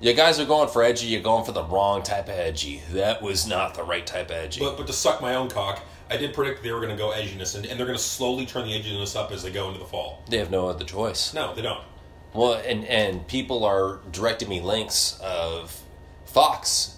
you 0.00 0.12
guys 0.12 0.38
are 0.38 0.44
going 0.44 0.68
for 0.68 0.82
edgy. 0.84 1.06
You're 1.06 1.22
going 1.22 1.44
for 1.44 1.52
the 1.52 1.64
wrong 1.64 2.02
type 2.02 2.24
of 2.28 2.34
edgy. 2.34 2.82
That 2.92 3.22
was 3.22 3.46
not 3.48 3.74
the 3.74 3.82
right 3.82 4.06
type 4.06 4.26
of 4.30 4.36
edgy. 4.36 4.60
but 4.60 4.76
but 4.76 4.86
to 4.86 4.92
suck 4.92 5.20
my 5.22 5.34
own 5.34 5.48
cock, 5.48 5.80
I 6.10 6.16
did 6.18 6.34
predict 6.34 6.62
they 6.62 6.70
were 6.72 6.80
going 6.80 6.90
to 6.90 6.96
go 6.96 7.10
edginess, 7.10 7.56
and, 7.56 7.64
and 7.66 7.78
they're 7.80 7.86
going 7.86 7.98
to 7.98 8.04
slowly 8.04 8.46
turn 8.46 8.66
the 8.68 8.72
edginess 8.78 9.16
up 9.16 9.32
as 9.32 9.42
they 9.42 9.50
go 9.50 9.66
into 9.68 9.80
the 9.80 9.86
fall. 9.86 10.22
they 10.28 10.38
have 10.38 10.50
no 10.50 10.68
other 10.68 10.84
choice. 10.84 11.32
No, 11.34 11.52
they 11.54 11.62
don't. 11.62 11.82
Well, 12.34 12.54
and 12.54 12.84
and 12.84 13.26
people 13.26 13.64
are 13.64 14.00
directing 14.10 14.48
me 14.48 14.60
links 14.60 15.18
of 15.22 15.82
Fox 16.24 16.96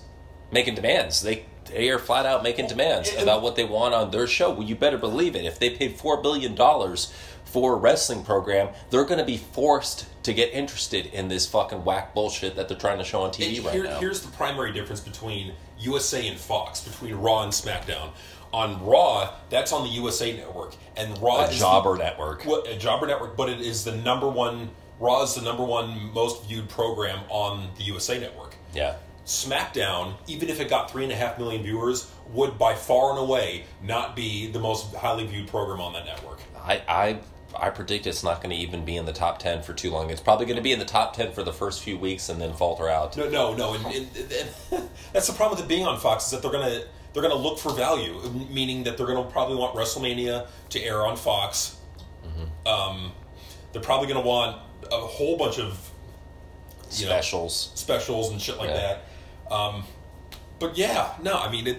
making 0.52 0.74
demands. 0.76 1.22
They 1.22 1.46
they 1.66 1.90
are 1.90 1.98
flat 1.98 2.26
out 2.26 2.42
making 2.42 2.68
demands 2.68 3.10
about 3.18 3.42
what 3.42 3.56
they 3.56 3.64
want 3.64 3.94
on 3.94 4.10
their 4.10 4.26
show. 4.26 4.52
Well, 4.52 4.62
you 4.62 4.76
better 4.76 4.98
believe 4.98 5.34
it. 5.34 5.44
If 5.44 5.58
they 5.58 5.70
paid 5.70 5.96
four 5.96 6.22
billion 6.22 6.54
dollars 6.54 7.12
for 7.44 7.74
a 7.74 7.76
wrestling 7.76 8.24
program, 8.24 8.68
they're 8.90 9.04
going 9.04 9.18
to 9.18 9.24
be 9.24 9.36
forced 9.36 10.06
to 10.24 10.32
get 10.32 10.52
interested 10.52 11.06
in 11.06 11.28
this 11.28 11.46
fucking 11.46 11.84
whack 11.84 12.14
bullshit 12.14 12.56
that 12.56 12.68
they're 12.68 12.78
trying 12.78 12.98
to 12.98 13.04
show 13.04 13.22
on 13.22 13.30
TV 13.30 13.58
And 13.58 13.66
right 13.66 13.82
now. 13.84 14.00
Here's 14.00 14.20
the 14.20 14.30
primary 14.32 14.72
difference 14.72 15.00
between 15.00 15.52
USA 15.78 16.26
and 16.26 16.38
Fox, 16.38 16.80
between 16.80 17.14
Raw 17.14 17.42
and 17.42 17.52
SmackDown. 17.52 18.10
On 18.52 18.84
Raw, 18.84 19.32
that's 19.50 19.72
on 19.72 19.82
the 19.82 19.90
USA 19.90 20.36
Network, 20.36 20.74
and 20.96 21.16
Raw 21.20 21.44
a 21.44 21.48
is 21.48 21.58
jobber 21.58 21.96
the, 21.96 22.04
network. 22.04 22.44
what, 22.44 22.68
a 22.68 22.76
jobber 22.76 23.06
network, 23.06 23.36
but 23.36 23.48
it 23.48 23.60
is 23.60 23.84
the 23.84 23.96
number 23.96 24.28
one. 24.28 24.70
Raw 25.00 25.22
is 25.22 25.34
the 25.34 25.42
number 25.42 25.64
one 25.64 26.12
most 26.12 26.46
viewed 26.46 26.68
program 26.68 27.20
on 27.28 27.68
the 27.76 27.84
USA 27.84 28.18
Network. 28.18 28.54
Yeah. 28.74 28.96
SmackDown, 29.26 30.14
even 30.26 30.48
if 30.48 30.60
it 30.60 30.68
got 30.68 30.90
three 30.90 31.02
and 31.04 31.12
a 31.12 31.16
half 31.16 31.38
million 31.38 31.62
viewers, 31.62 32.10
would 32.32 32.58
by 32.58 32.74
far 32.74 33.10
and 33.10 33.18
away 33.18 33.64
not 33.82 34.14
be 34.14 34.50
the 34.50 34.58
most 34.58 34.94
highly 34.94 35.26
viewed 35.26 35.48
program 35.48 35.80
on 35.80 35.94
that 35.94 36.04
network. 36.04 36.40
I, 36.56 36.82
I 36.88 37.18
I 37.56 37.70
predict 37.70 38.06
it's 38.06 38.24
not 38.24 38.42
going 38.42 38.50
to 38.50 38.60
even 38.60 38.84
be 38.84 38.96
in 38.96 39.06
the 39.06 39.12
top 39.12 39.38
ten 39.38 39.62
for 39.62 39.72
too 39.72 39.90
long. 39.90 40.10
It's 40.10 40.20
probably 40.20 40.46
going 40.46 40.56
to 40.56 40.62
be 40.62 40.72
in 40.72 40.78
the 40.78 40.84
top 40.84 41.14
ten 41.14 41.32
for 41.32 41.42
the 41.42 41.52
first 41.52 41.82
few 41.82 41.96
weeks 41.96 42.28
and 42.28 42.40
then 42.40 42.52
falter 42.52 42.88
out. 42.88 43.16
No, 43.16 43.28
no, 43.28 43.54
no. 43.54 43.74
And, 43.74 43.86
and, 43.86 44.06
and 44.16 44.88
that's 45.12 45.26
the 45.26 45.32
problem 45.32 45.56
with 45.56 45.64
it 45.64 45.68
being 45.68 45.86
on 45.86 45.98
Fox 46.00 46.26
is 46.26 46.30
that 46.32 46.42
they're 46.42 46.52
gonna 46.52 46.82
they're 47.12 47.22
gonna 47.22 47.34
look 47.34 47.58
for 47.58 47.72
value, 47.72 48.20
meaning 48.50 48.84
that 48.84 48.96
they're 48.96 49.06
gonna 49.06 49.30
probably 49.30 49.56
want 49.56 49.74
WrestleMania 49.76 50.48
to 50.70 50.80
air 50.82 51.06
on 51.06 51.16
Fox. 51.16 51.76
Um, 52.66 53.12
they're 53.72 53.82
probably 53.82 54.08
gonna 54.08 54.26
want 54.26 54.60
a 54.92 55.00
whole 55.00 55.36
bunch 55.36 55.58
of 55.58 55.90
you 56.92 57.06
know, 57.06 57.12
Specials. 57.12 57.72
specials 57.74 58.30
and 58.30 58.40
shit 58.40 58.56
like 58.58 58.70
Yeah. 58.70 58.98
that. 59.48 59.52
Um, 59.52 59.84
but 60.58 60.76
yeah, 60.78 61.14
no, 61.22 61.34
I 61.34 61.50
mean 61.50 61.66
it. 61.66 61.78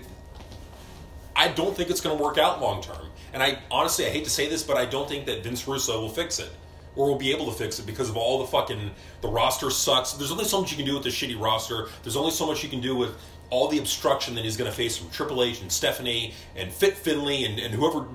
I 1.36 1.50
don't 1.50 1.75
think 1.75 1.90
it's 1.90 2.02
going 2.02 2.18
to 2.18 2.24
work 2.24 2.38
out 2.38 2.62
long 2.62 2.81
term, 2.81 3.07
and 3.34 3.42
I 3.44 3.60
honestly 3.72 4.06
I 4.06 4.10
hate 4.10 4.24
to 4.25 4.30
say 4.30 4.48
this, 4.50 4.63
but 4.63 4.78
I 4.78 4.86
don't 4.86 5.07
think 5.07 5.25
that 5.28 5.44
Vince 5.44 5.68
Russo 5.68 6.00
will 6.02 6.10
fix 6.10 6.40
it 6.40 6.50
or 6.96 7.07
will 7.07 7.18
be 7.18 7.31
able 7.31 7.46
to 7.48 7.52
fix 7.52 7.78
it 7.80 7.86
because 7.86 8.10
of 8.10 8.16
all 8.18 8.40
the 8.40 8.48
fucking 8.48 8.92
the 9.22 9.28
roster 9.28 9.69
sucks. 9.69 10.13
There's 10.13 10.31
only 10.31 10.46
so 10.46 10.62
much 10.62 10.72
you 10.72 10.78
can 10.78 10.86
do 10.86 10.94
with 10.96 11.04
this 11.04 11.13
shitty 11.16 11.40
roster. 11.40 11.88
There's 12.04 12.16
only 12.16 12.31
so 12.31 12.46
much 12.48 12.63
you 12.63 12.69
can 12.69 12.80
do 12.81 12.96
with 12.96 13.12
all 13.50 13.68
the 13.68 13.78
obstruction 13.80 14.34
that 14.36 14.44
he's 14.46 14.57
going 14.57 14.69
to 14.69 14.75
face 14.75 14.98
from 14.98 15.10
Triple 15.12 15.44
H 15.44 15.62
and 15.62 15.72
Stephanie 15.72 16.34
and 16.56 16.72
Fit 16.72 16.96
Finlay 16.98 17.44
and, 17.44 17.60
and 17.60 17.74
whoever 17.74 18.06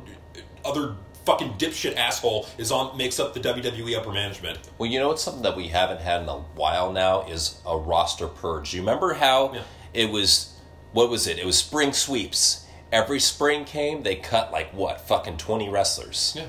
other 0.65 0.97
fucking 1.25 1.55
dipshit 1.55 1.97
asshole 1.97 2.47
is 2.59 2.73
on 2.73 2.97
makes 2.97 3.19
up 3.21 3.35
the 3.35 3.41
WWE 3.41 3.97
upper 3.97 4.13
management. 4.13 4.59
Well, 4.79 4.91
you 4.91 4.99
know 4.99 5.09
what's 5.09 5.23
something 5.23 5.43
that 5.43 5.57
we 5.57 5.69
haven't 5.69 6.01
had 6.01 6.23
in 6.23 6.29
a 6.29 6.39
while 6.39 6.93
now 6.93 7.27
is 7.29 7.61
a 7.67 7.77
roster 7.77 8.27
purge. 8.27 8.75
You 8.75 8.81
remember 8.81 9.15
how 9.15 9.53
Yeah. 9.55 9.63
it 9.95 10.11
was? 10.11 10.55
What 10.93 11.09
was 11.11 11.27
it? 11.27 11.39
It 11.39 11.47
was 11.47 11.57
spring 11.57 11.93
sweeps. 11.93 12.67
Every 12.93 13.21
spring 13.21 13.65
came, 13.65 14.03
they 14.03 14.17
cut 14.17 14.51
like 14.51 14.73
what, 14.75 15.01
fucking 15.01 15.37
twenty 15.37 15.69
wrestlers. 15.69 16.33
Yeah. 16.37 16.47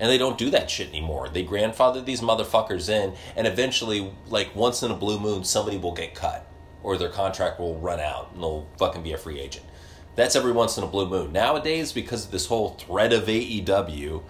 And 0.00 0.10
they 0.10 0.18
don't 0.18 0.36
do 0.38 0.50
that 0.50 0.70
shit 0.70 0.88
anymore. 0.90 1.28
They 1.28 1.42
grandfather 1.42 2.00
these 2.02 2.20
motherfuckers 2.20 2.88
in, 2.88 3.14
and 3.34 3.46
eventually, 3.46 4.12
like 4.28 4.54
once 4.54 4.82
in 4.82 4.90
a 4.90 4.94
blue 4.94 5.18
moon, 5.18 5.42
somebody 5.44 5.76
will 5.78 5.92
get 5.94 6.14
cut, 6.14 6.46
or 6.82 6.96
their 6.98 7.08
contract 7.08 7.58
will 7.58 7.76
run 7.80 7.98
out, 7.98 8.30
and 8.32 8.42
they'll 8.42 8.68
fucking 8.78 9.02
be 9.02 9.12
a 9.12 9.18
free 9.18 9.40
agent. 9.40 9.64
That's 10.18 10.34
every 10.34 10.50
once 10.50 10.76
in 10.76 10.82
a 10.82 10.88
blue 10.88 11.08
moon. 11.08 11.30
Nowadays, 11.30 11.92
because 11.92 12.24
of 12.24 12.32
this 12.32 12.46
whole 12.46 12.70
threat 12.70 13.12
of 13.12 13.26
AEW, 13.26 14.24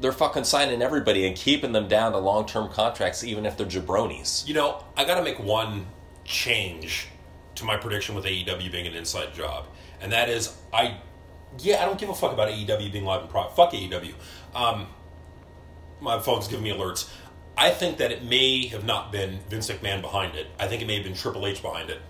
they're 0.00 0.12
fucking 0.12 0.44
signing 0.44 0.82
everybody 0.82 1.26
and 1.26 1.34
keeping 1.34 1.72
them 1.72 1.88
down 1.88 2.12
to 2.12 2.18
long 2.18 2.46
term 2.46 2.70
contracts, 2.70 3.24
even 3.24 3.44
if 3.44 3.56
they're 3.56 3.66
jabronis. 3.66 4.46
You 4.46 4.54
know, 4.54 4.84
I 4.96 5.04
got 5.04 5.16
to 5.16 5.24
make 5.24 5.40
one 5.40 5.86
change 6.22 7.08
to 7.56 7.64
my 7.64 7.76
prediction 7.76 8.14
with 8.14 8.24
AEW 8.24 8.70
being 8.70 8.86
an 8.86 8.94
inside 8.94 9.34
job, 9.34 9.66
and 10.00 10.12
that 10.12 10.28
is 10.28 10.56
I. 10.72 10.98
Yeah, 11.58 11.82
I 11.82 11.86
don't 11.86 11.98
give 11.98 12.08
a 12.08 12.14
fuck 12.14 12.32
about 12.32 12.48
AEW 12.48 12.92
being 12.92 13.04
live 13.04 13.22
and 13.22 13.30
pro. 13.30 13.48
Fuck 13.48 13.72
AEW. 13.72 14.14
Um, 14.54 14.86
my 16.00 16.20
phone's 16.20 16.46
giving 16.46 16.62
me 16.62 16.70
alerts. 16.70 17.10
I 17.58 17.70
think 17.70 17.98
that 17.98 18.12
it 18.12 18.22
may 18.22 18.68
have 18.68 18.84
not 18.84 19.10
been 19.10 19.40
Vince 19.48 19.68
McMahon 19.68 20.02
behind 20.02 20.36
it. 20.36 20.46
I 20.56 20.68
think 20.68 20.82
it 20.82 20.86
may 20.86 20.94
have 20.94 21.04
been 21.04 21.14
Triple 21.14 21.48
H 21.48 21.62
behind 21.62 21.90
it. 21.90 22.00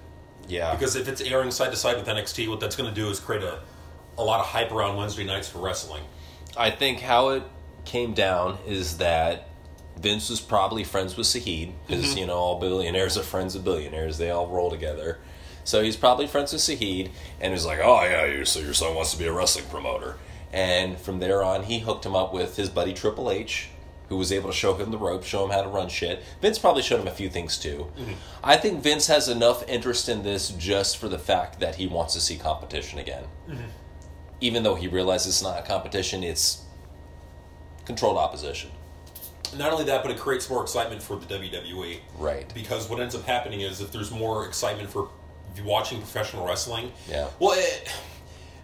Yeah. 0.50 0.72
Because 0.72 0.96
if 0.96 1.08
it's 1.08 1.20
airing 1.20 1.50
side 1.50 1.70
to 1.70 1.76
side 1.76 1.96
with 1.96 2.06
NXT, 2.06 2.48
what 2.48 2.60
that's 2.60 2.76
going 2.76 2.88
to 2.92 2.94
do 2.94 3.08
is 3.08 3.20
create 3.20 3.42
a, 3.42 3.60
a 4.18 4.24
lot 4.24 4.40
of 4.40 4.46
hype 4.46 4.72
around 4.72 4.96
Wednesday 4.96 5.24
nights 5.24 5.48
for 5.48 5.60
wrestling. 5.60 6.02
I 6.56 6.70
think 6.70 7.00
how 7.00 7.30
it 7.30 7.42
came 7.84 8.12
down 8.12 8.58
is 8.66 8.98
that 8.98 9.48
Vince 9.98 10.30
was 10.30 10.40
probably 10.40 10.84
friends 10.84 11.16
with 11.16 11.26
Shahid 11.26 11.72
because 11.86 12.06
mm-hmm. 12.06 12.18
you 12.18 12.26
know 12.26 12.36
all 12.36 12.58
billionaires 12.58 13.16
are 13.16 13.22
friends 13.22 13.54
of 13.54 13.64
billionaires. 13.64 14.18
They 14.18 14.30
all 14.30 14.48
roll 14.48 14.70
together. 14.70 15.18
So 15.64 15.82
he's 15.82 15.96
probably 15.96 16.26
friends 16.26 16.52
with 16.52 16.62
Shahid, 16.62 17.10
and 17.40 17.52
he's 17.52 17.66
like, 17.66 17.80
"Oh 17.82 18.02
yeah, 18.04 18.24
you 18.24 18.44
so 18.44 18.60
your 18.60 18.74
son 18.74 18.94
wants 18.94 19.12
to 19.12 19.18
be 19.18 19.26
a 19.26 19.32
wrestling 19.32 19.66
promoter." 19.66 20.16
And 20.52 20.98
from 20.98 21.20
there 21.20 21.44
on, 21.44 21.64
he 21.64 21.78
hooked 21.78 22.04
him 22.04 22.16
up 22.16 22.32
with 22.32 22.56
his 22.56 22.68
buddy 22.70 22.92
Triple 22.92 23.30
H, 23.30 23.68
who 24.10 24.16
was 24.18 24.30
able 24.32 24.50
to 24.50 24.54
show 24.54 24.74
him 24.74 24.90
the 24.90 24.98
ropes, 24.98 25.26
show 25.26 25.44
him 25.44 25.50
how 25.50 25.62
to 25.62 25.68
run 25.68 25.88
shit. 25.88 26.22
Vince 26.42 26.58
probably 26.58 26.82
showed 26.82 27.00
him 27.00 27.06
a 27.06 27.12
few 27.12 27.30
things 27.30 27.56
too. 27.56 27.90
I 28.44 28.56
think 28.56 28.82
Vince 28.82 29.06
has 29.06 29.28
enough 29.28 29.66
interest 29.68 30.08
in 30.08 30.24
this 30.24 30.50
just 30.50 30.98
for 30.98 31.08
the 31.08 31.18
fact 31.18 31.60
that 31.60 31.76
he 31.76 31.86
wants 31.86 32.14
to 32.14 32.20
see 32.20 32.36
competition 32.36 32.98
again. 32.98 33.22
Mm-hmm. 33.48 33.62
Even 34.40 34.62
though 34.64 34.74
he 34.74 34.88
realizes 34.88 35.28
it's 35.34 35.42
not 35.42 35.58
a 35.60 35.62
competition, 35.62 36.24
it's 36.24 36.64
controlled 37.84 38.16
opposition. 38.18 38.70
not 39.56 39.72
only 39.72 39.84
that, 39.84 40.02
but 40.02 40.10
it 40.10 40.18
creates 40.18 40.50
more 40.50 40.62
excitement 40.62 41.02
for 41.02 41.16
the 41.16 41.26
WWE. 41.26 42.00
Right. 42.18 42.52
Because 42.52 42.90
what 42.90 43.00
ends 43.00 43.14
up 43.14 43.24
happening 43.26 43.60
is 43.60 43.80
if 43.80 43.92
there's 43.92 44.10
more 44.10 44.44
excitement 44.46 44.90
for 44.90 45.08
watching 45.64 45.98
professional 45.98 46.44
wrestling, 46.46 46.90
Yeah. 47.08 47.28
well, 47.38 47.56
it, 47.56 47.88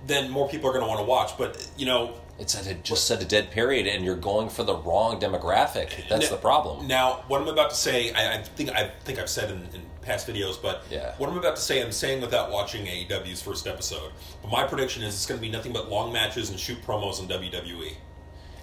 then 0.06 0.28
more 0.30 0.48
people 0.48 0.68
are 0.70 0.72
going 0.72 0.84
to 0.84 0.88
want 0.88 1.00
to 1.00 1.06
watch. 1.06 1.38
But 1.38 1.64
you 1.76 1.86
know, 1.86 2.14
It's 2.38 2.54
at 2.54 2.66
a, 2.66 2.74
just 2.74 3.10
at 3.10 3.22
a 3.22 3.24
dead 3.24 3.50
period, 3.50 3.86
and 3.86 4.04
you're 4.04 4.14
going 4.14 4.50
for 4.50 4.62
the 4.62 4.76
wrong 4.76 5.18
demographic. 5.18 6.06
That's 6.08 6.26
N- 6.26 6.30
the 6.32 6.36
problem. 6.36 6.86
Now, 6.86 7.24
what 7.28 7.40
I'm 7.40 7.48
about 7.48 7.70
to 7.70 7.76
say, 7.76 8.12
I, 8.12 8.34
I 8.38 8.42
think 8.42 8.70
I 8.70 8.90
think 9.04 9.18
I've 9.18 9.30
said 9.30 9.50
in, 9.50 9.58
in 9.74 9.82
past 10.02 10.26
videos, 10.28 10.60
but 10.60 10.84
Yeah. 10.90 11.14
what 11.16 11.30
I'm 11.30 11.38
about 11.38 11.56
to 11.56 11.62
say, 11.62 11.82
I'm 11.82 11.92
saying 11.92 12.20
without 12.20 12.50
watching 12.50 12.84
AEW's 12.84 13.40
first 13.40 13.66
episode. 13.66 14.12
But 14.42 14.50
my 14.52 14.64
prediction 14.64 15.02
is 15.02 15.14
it's 15.14 15.24
going 15.26 15.40
to 15.40 15.46
be 15.46 15.50
nothing 15.50 15.72
but 15.72 15.88
long 15.90 16.12
matches 16.12 16.50
and 16.50 16.60
shoot 16.60 16.78
promos 16.82 17.20
in 17.20 17.26
WWE. 17.28 17.94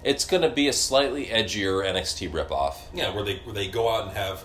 It's 0.04 0.24
going 0.24 0.42
to 0.42 0.50
be 0.50 0.68
a 0.68 0.72
slightly 0.72 1.26
edgier 1.26 1.84
NXT 1.84 2.30
ripoff. 2.30 2.76
Yeah, 2.92 3.12
where 3.14 3.24
they 3.24 3.36
where 3.44 3.54
they 3.54 3.66
go 3.68 3.88
out 3.92 4.06
and 4.06 4.16
have, 4.16 4.44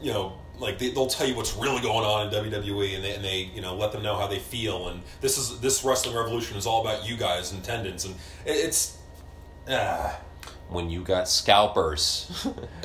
you 0.00 0.12
know, 0.12 0.34
like 0.58 0.78
they, 0.78 0.90
they'll 0.90 1.06
tell 1.06 1.26
you 1.28 1.34
what's 1.36 1.54
really 1.56 1.80
going 1.82 2.04
on 2.04 2.26
in 2.26 2.32
WWE, 2.52 2.94
and 2.96 3.04
they, 3.04 3.14
and 3.14 3.24
they 3.24 3.50
you 3.54 3.60
know 3.60 3.74
let 3.74 3.92
them 3.92 4.02
know 4.02 4.16
how 4.16 4.26
they 4.26 4.38
feel, 4.38 4.88
and 4.88 5.02
this 5.20 5.36
is 5.38 5.60
this 5.60 5.84
wrestling 5.84 6.14
revolution 6.16 6.56
is 6.56 6.66
all 6.66 6.80
about 6.80 7.06
you 7.08 7.16
guys 7.16 7.52
and 7.52 7.62
tendons, 7.64 8.04
and 8.04 8.14
it, 8.44 8.52
it's. 8.52 8.96
Ah, 9.68 10.20
When 10.68 10.90
you 10.90 11.02
got 11.02 11.28
scalpers 11.28 12.46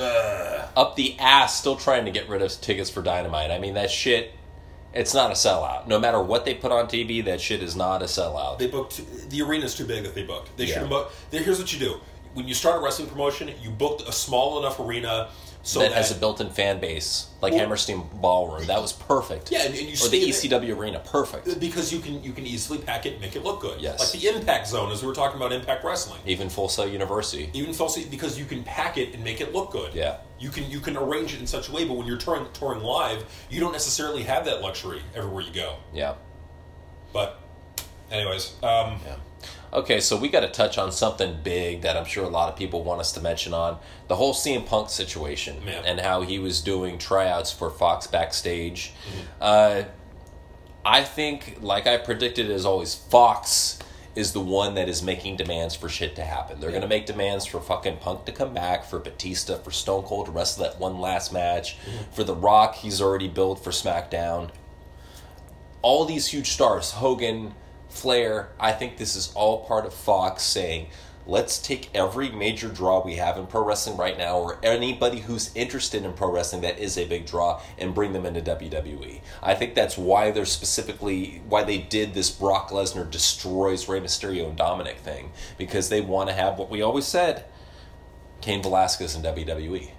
up 0.76 0.96
the 0.96 1.18
ass, 1.20 1.58
still 1.60 1.76
trying 1.76 2.06
to 2.06 2.12
get 2.12 2.28
rid 2.30 2.42
of 2.42 2.52
tickets 2.62 2.90
for 2.90 3.02
Dynamite. 3.02 3.52
I 3.52 3.60
mean, 3.60 3.76
that 3.76 3.90
shit. 3.92 4.34
It's 4.94 5.14
not 5.14 5.32
a 5.32 5.36
sellout. 5.36 5.88
No 5.88 6.00
matter 6.00 6.22
what 6.22 6.44
they 6.44 6.54
put 6.54 6.74
on 6.74 6.88
TV, 6.88 7.24
that 7.24 7.40
shit 7.40 7.64
is 7.64 7.78
not 7.78 8.02
a 8.02 8.06
sellout. 8.06 8.60
They 8.60 8.68
booked 8.68 9.30
the 9.30 9.42
arena's 9.42 9.74
too 9.74 9.86
big 9.86 10.04
that 10.04 10.14
they 10.16 10.24
booked. 10.24 10.58
They 10.58 10.66
Yeah. 10.66 10.74
should 10.74 10.82
have 10.82 10.90
booked. 10.90 11.14
Here's 11.32 11.60
what 11.60 11.72
you 11.72 11.80
do: 11.80 12.02
when 12.34 12.46
you 12.46 12.54
start 12.54 12.82
a 12.82 12.84
wrestling 12.84 13.08
promotion, 13.08 13.50
you 13.62 13.70
booked 13.70 14.02
a 14.06 14.12
small 14.12 14.60
enough 14.60 14.82
arena 14.82 15.30
so 15.64 15.80
that 15.80 15.90
that, 15.90 15.98
has 15.98 16.12
a 16.12 16.16
built-in 16.16 16.50
fan 16.50 16.80
base, 16.80 17.28
like 17.42 17.54
Hammerstein 17.54 18.04
Ballroom. 18.16 18.66
That 18.68 18.82
was 18.82 18.94
perfect. 18.94 19.52
Yeah, 19.52 19.64
and- 19.66 19.76
and 19.76 19.88
you 19.88 19.94
or 20.04 20.10
the 20.10 20.20
there- 20.20 20.30
ECW 20.60 20.76
Arena, 20.78 21.00
perfect. 21.00 21.60
because 21.60 21.94
you 21.94 22.00
can 22.00 22.24
you 22.24 22.34
can 22.34 22.46
easily 22.48 22.80
pack 22.80 23.06
it 23.06 23.14
and 23.14 23.22
make 23.22 23.36
it 23.36 23.44
look 23.44 23.62
good. 23.62 23.80
Yes. 23.80 24.00
like 24.00 24.20
the 24.22 24.28
Impact 24.28 24.68
Zone, 24.68 24.92
as 24.92 25.02
we 25.02 25.08
were 25.08 25.14
talking 25.14 25.38
about 25.38 25.52
Impact 25.54 25.84
Wrestling. 25.84 26.20
Even 26.26 26.50
Full 26.50 26.68
Sail 26.70 26.88
University. 26.88 27.50
Even 27.54 27.74
Chelsea, 27.74 28.06
because 28.06 28.38
you 28.40 28.46
can 28.46 28.64
pack 28.64 28.98
it 28.98 29.14
and 29.14 29.24
make 29.24 29.40
it 29.42 29.54
look 29.54 29.72
good. 29.72 29.94
Yeah. 29.94 30.18
you 30.40 30.50
can 30.50 30.70
you 30.72 30.80
can 30.80 30.98
arrange 30.98 31.34
it 31.36 31.40
in 31.40 31.46
such 31.48 31.70
a 31.70 31.72
way. 31.72 31.86
But 31.86 31.96
when 31.98 32.08
you're 32.08 32.18
touring 32.18 32.48
touring 32.54 32.82
live, 32.82 33.24
you 33.52 33.60
don't 33.60 33.72
necessarily 33.74 34.24
have 34.24 34.46
that 34.46 34.62
luxury 34.62 35.02
everywhere 35.16 35.44
you 35.44 35.54
go. 35.54 35.76
Yeah. 35.94 36.16
But, 37.14 37.40
anyways, 38.10 38.54
um, 38.64 39.00
Yeah. 39.06 39.16
Okay, 39.74 40.02
so 40.02 40.18
we 40.18 40.28
got 40.28 40.42
to 40.42 40.50
touch 40.50 40.78
on 40.78 40.92
something 40.92 41.38
big 41.44 41.82
that 41.84 41.96
I'm 41.96 42.04
sure 42.06 42.26
a 42.26 42.30
lot 42.30 42.50
of 42.50 42.58
people 42.58 42.84
want 42.84 43.00
us 43.00 43.14
to 43.14 43.22
mention 43.22 43.54
on 43.54 43.78
the 44.10 44.18
whole 44.18 44.34
CM 44.34 44.66
Punk 44.66 44.90
situation 44.90 45.62
Yeah. 45.66 45.82
and 45.86 46.00
how 46.02 46.22
he 46.24 46.40
was 46.40 46.60
doing 46.62 46.98
tryouts 46.98 47.52
for 47.54 47.70
Fox 47.70 48.06
backstage. 48.06 48.92
Mm-hmm. 49.08 49.22
Uh, 49.40 49.84
I 50.84 51.04
think, 51.04 51.60
like 51.62 51.88
I 51.88 51.98
predicted, 51.98 52.50
as 52.52 52.66
always, 52.66 52.96
Fox 52.96 53.80
is 54.14 54.34
the 54.34 54.42
one 54.42 54.74
that 54.76 54.90
is 54.90 55.02
making 55.02 55.38
demands 55.38 55.74
for 55.74 55.88
shit 55.88 56.18
to 56.18 56.24
happen. 56.24 56.60
They're 56.60 56.72
going 56.72 56.82
to 56.82 56.88
make 56.88 57.06
demands 57.06 57.46
for 57.46 57.62
fucking 57.62 57.98
Punk 57.98 58.26
to 58.26 58.34
come 58.34 58.54
back, 58.54 58.84
for 58.84 59.00
Batista, 59.00 59.56
for 59.58 59.72
Stone 59.72 60.04
Cold 60.04 60.26
to 60.26 60.34
wrestle 60.34 60.64
that 60.66 60.80
one 60.80 61.00
last 61.00 61.32
match, 61.32 61.78
Mm-hmm. 61.78 62.12
for 62.12 62.26
The 62.26 62.36
Rock, 62.36 62.76
he's 62.76 63.00
already 63.02 63.30
built 63.30 63.64
for 63.64 63.70
SmackDown 63.72 64.50
all 65.84 66.06
these 66.06 66.28
huge 66.28 66.50
stars, 66.52 66.92
Hogan, 66.92 67.56
Flair, 67.92 68.50
I 68.60 68.72
think 68.72 68.98
this 68.98 69.16
is 69.16 69.32
all 69.36 69.66
part 69.66 69.86
of 69.86 69.94
Fox 69.94 70.44
saying, 70.44 70.88
let's 71.28 71.60
take 71.60 71.90
every 71.94 72.30
major 72.32 72.68
draw 72.68 73.04
we 73.04 73.16
have 73.16 73.38
in 73.38 73.46
pro 73.46 73.64
wrestling 73.64 73.98
right 73.98 74.18
now, 74.18 74.38
or 74.38 74.60
anybody 74.64 75.20
who's 75.20 75.52
interested 75.56 76.04
in 76.04 76.14
pro 76.14 76.32
wrestling 76.32 76.62
that 76.62 76.80
is 76.80 76.98
a 76.98 77.06
big 77.06 77.26
draw, 77.26 77.62
and 77.78 77.94
bring 77.94 78.14
them 78.14 78.26
into 78.26 78.42
WWE. 78.42 79.22
I 79.44 79.54
think 79.54 79.76
that's 79.76 79.98
why 79.98 80.32
they're 80.32 80.46
specifically, 80.46 81.42
why 81.48 81.64
they 81.64 81.78
did 81.78 82.14
this 82.14 82.32
Brock 82.32 82.70
Lesnar 82.70 83.10
destroys 83.10 83.88
Rey 83.88 84.00
Mysterio 84.00 84.50
and 84.50 84.58
Dominik 84.58 84.98
thing, 84.98 85.32
because 85.58 85.90
they 85.90 86.02
want 86.02 86.30
to 86.30 86.36
have 86.36 86.58
what 86.58 86.70
we 86.70 86.82
always 86.82 87.06
said 87.06 87.46
Cain 88.42 88.64
Velasquez 88.64 89.16
in 89.16 89.22
WWE. 89.22 89.92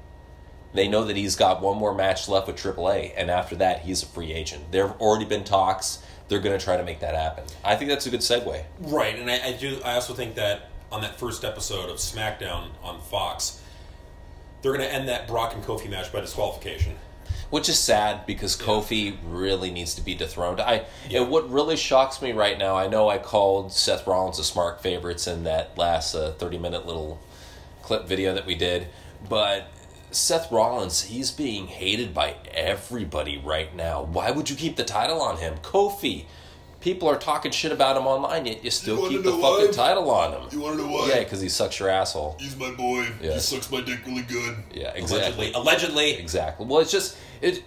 They 0.75 0.89
know 0.89 1.05
that 1.05 1.17
he's 1.17 1.37
got 1.37 1.61
one 1.61 1.77
more 1.77 1.95
match 1.95 2.29
left 2.29 2.47
with 2.47 2.57
AAA, 2.57 3.13
and 3.17 3.31
after 3.31 3.55
that, 3.57 3.81
he's 3.81 4.03
a 4.03 4.07
free 4.07 4.33
agent. 4.33 4.73
There 4.73 4.89
have 4.89 5.01
already 5.01 5.27
been 5.27 5.45
talks. 5.45 6.03
They're 6.33 6.41
going 6.41 6.59
to 6.59 6.65
try 6.65 6.79
to 6.79 6.83
make 6.83 7.01
that 7.01 7.15
happen. 7.15 7.45
I 7.63 7.77
think 7.77 7.91
that's 7.91 8.07
a 8.07 8.11
good 8.11 8.21
segue. 8.21 8.65
Right, 8.81 9.19
and 9.19 9.31
I, 9.31 9.49
I 9.49 9.53
do. 9.53 9.83
I 9.85 9.97
also 9.97 10.15
think 10.15 10.35
that 10.37 10.71
on 10.91 11.03
that 11.03 11.19
first 11.19 11.45
episode 11.45 11.91
of 11.91 11.97
SmackDown 11.97 12.71
on 12.83 13.03
Fox, 13.03 13.61
they're 14.63 14.73
going 14.73 14.89
to 14.89 14.91
end 14.91 15.11
that 15.11 15.29
Brock 15.29 15.53
and 15.55 15.63
Kofi 15.63 15.91
match 15.91 16.11
by 16.11 16.21
disqualification. 16.23 16.95
Which 17.51 17.69
is 17.69 17.79
sad 17.79 18.25
because 18.25 18.57
Kofi 18.57 19.19
really 19.23 19.71
needs 19.71 19.95
to 19.97 20.01
be 20.01 20.15
dethroned. 20.15 20.59
I 20.59 20.87
and 21.11 21.29
what 21.29 21.51
really 21.51 21.77
shocks 21.77 22.23
me 22.23 22.33
right 22.33 22.57
now, 22.57 22.77
I 22.77 22.89
know 22.89 23.11
I 23.11 23.19
called 23.19 23.75
Seth 23.75 24.07
Rollins 24.07 24.39
a 24.39 24.45
smart 24.45 24.83
favorites 24.83 25.27
in 25.27 25.45
that 25.45 25.77
last 25.77 26.15
uh, 26.15 26.33
thirty 26.33 26.57
minute 26.57 26.87
little 26.87 27.21
clip 27.83 28.09
video 28.09 28.33
that 28.33 28.47
we 28.47 28.55
did, 28.55 28.87
but 29.29 29.69
Seth 30.15 30.51
Rollins, 30.53 31.03
he's 31.03 31.31
being 31.31 31.67
hated 31.67 32.13
by 32.15 32.37
everybody 32.53 33.39
right 33.39 33.75
now. 33.75 34.03
Why 34.03 34.31
would 34.31 34.51
you 34.51 34.57
keep 34.57 34.77
the 34.77 34.85
title 34.85 35.21
on 35.21 35.39
him? 35.39 35.55
Kofi, 35.63 36.27
people 36.81 37.09
are 37.09 37.19
talking 37.19 37.51
shit 37.51 37.73
about 37.73 37.97
him 37.97 38.07
online, 38.07 38.47
yet 38.47 38.63
you 38.65 38.71
still 38.71 38.99
wanna 38.99 39.11
keep 39.11 39.23
the 39.23 39.31
fucking 39.33 39.67
why? 39.67 39.71
title 39.73 40.11
on 40.11 40.33
him. 40.33 40.49
You 40.51 40.61
want 40.61 40.79
to 40.79 40.85
know 40.85 40.93
why? 40.93 41.09
Yeah, 41.09 41.21
because 41.21 41.41
he 41.41 41.49
sucks 41.49 41.79
your 41.79 41.89
asshole. 41.89 42.37
He's 42.39 42.57
my 42.57 42.71
boy. 42.73 43.07
Yeah. 43.21 43.35
He 43.35 43.39
sucks 43.41 43.71
my 43.71 43.81
dick 43.81 44.05
really 44.07 44.23
good. 44.23 44.57
Yeah, 44.75 44.93
exactly. 44.95 45.53
Allegedly, 45.53 45.53
allegedly, 45.55 46.13
Exactly. 46.15 46.67
Well, 46.67 46.81
it's 46.81 46.93
just 46.93 47.17
it. 47.41 47.63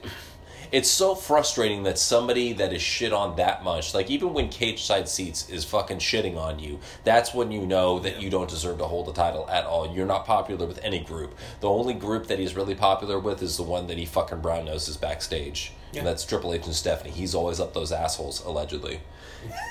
It's 0.71 0.89
so 0.89 1.15
frustrating 1.15 1.83
that 1.83 1.97
somebody 1.97 2.53
that 2.53 2.73
is 2.73 2.81
shit 2.81 3.13
on 3.13 3.35
that 3.37 3.63
much, 3.63 3.93
like 3.93 4.09
even 4.09 4.33
when 4.33 4.49
Cageside 4.49 5.07
Seats 5.07 5.49
is 5.49 5.63
fucking 5.65 5.97
shitting 5.99 6.37
on 6.37 6.59
you, 6.59 6.79
that's 7.03 7.33
when 7.33 7.51
you 7.51 7.65
know 7.65 7.99
that 7.99 8.21
you 8.21 8.29
don't 8.29 8.49
deserve 8.49 8.77
to 8.79 8.85
hold 8.85 9.07
the 9.07 9.13
title 9.13 9.47
at 9.49 9.65
all. 9.65 9.93
You're 9.93 10.05
not 10.05 10.25
popular 10.25 10.65
with 10.65 10.79
any 10.83 10.99
group. 10.99 11.35
The 11.59 11.69
only 11.69 11.93
group 11.93 12.27
that 12.27 12.39
he's 12.39 12.55
really 12.55 12.75
popular 12.75 13.19
with 13.19 13.41
is 13.41 13.57
the 13.57 13.63
one 13.63 13.87
that 13.87 13.97
he 13.97 14.05
fucking 14.05 14.41
brown 14.41 14.65
noses 14.65 14.97
backstage, 14.97 15.71
Yeah. 15.91 15.99
and 15.99 16.07
that's 16.07 16.25
Triple 16.25 16.53
H 16.53 16.65
and 16.65 16.75
Stephanie. 16.75 17.11
He's 17.11 17.35
always 17.35 17.59
up 17.59 17.73
those 17.73 17.91
assholes, 17.91 18.43
allegedly. 18.45 19.01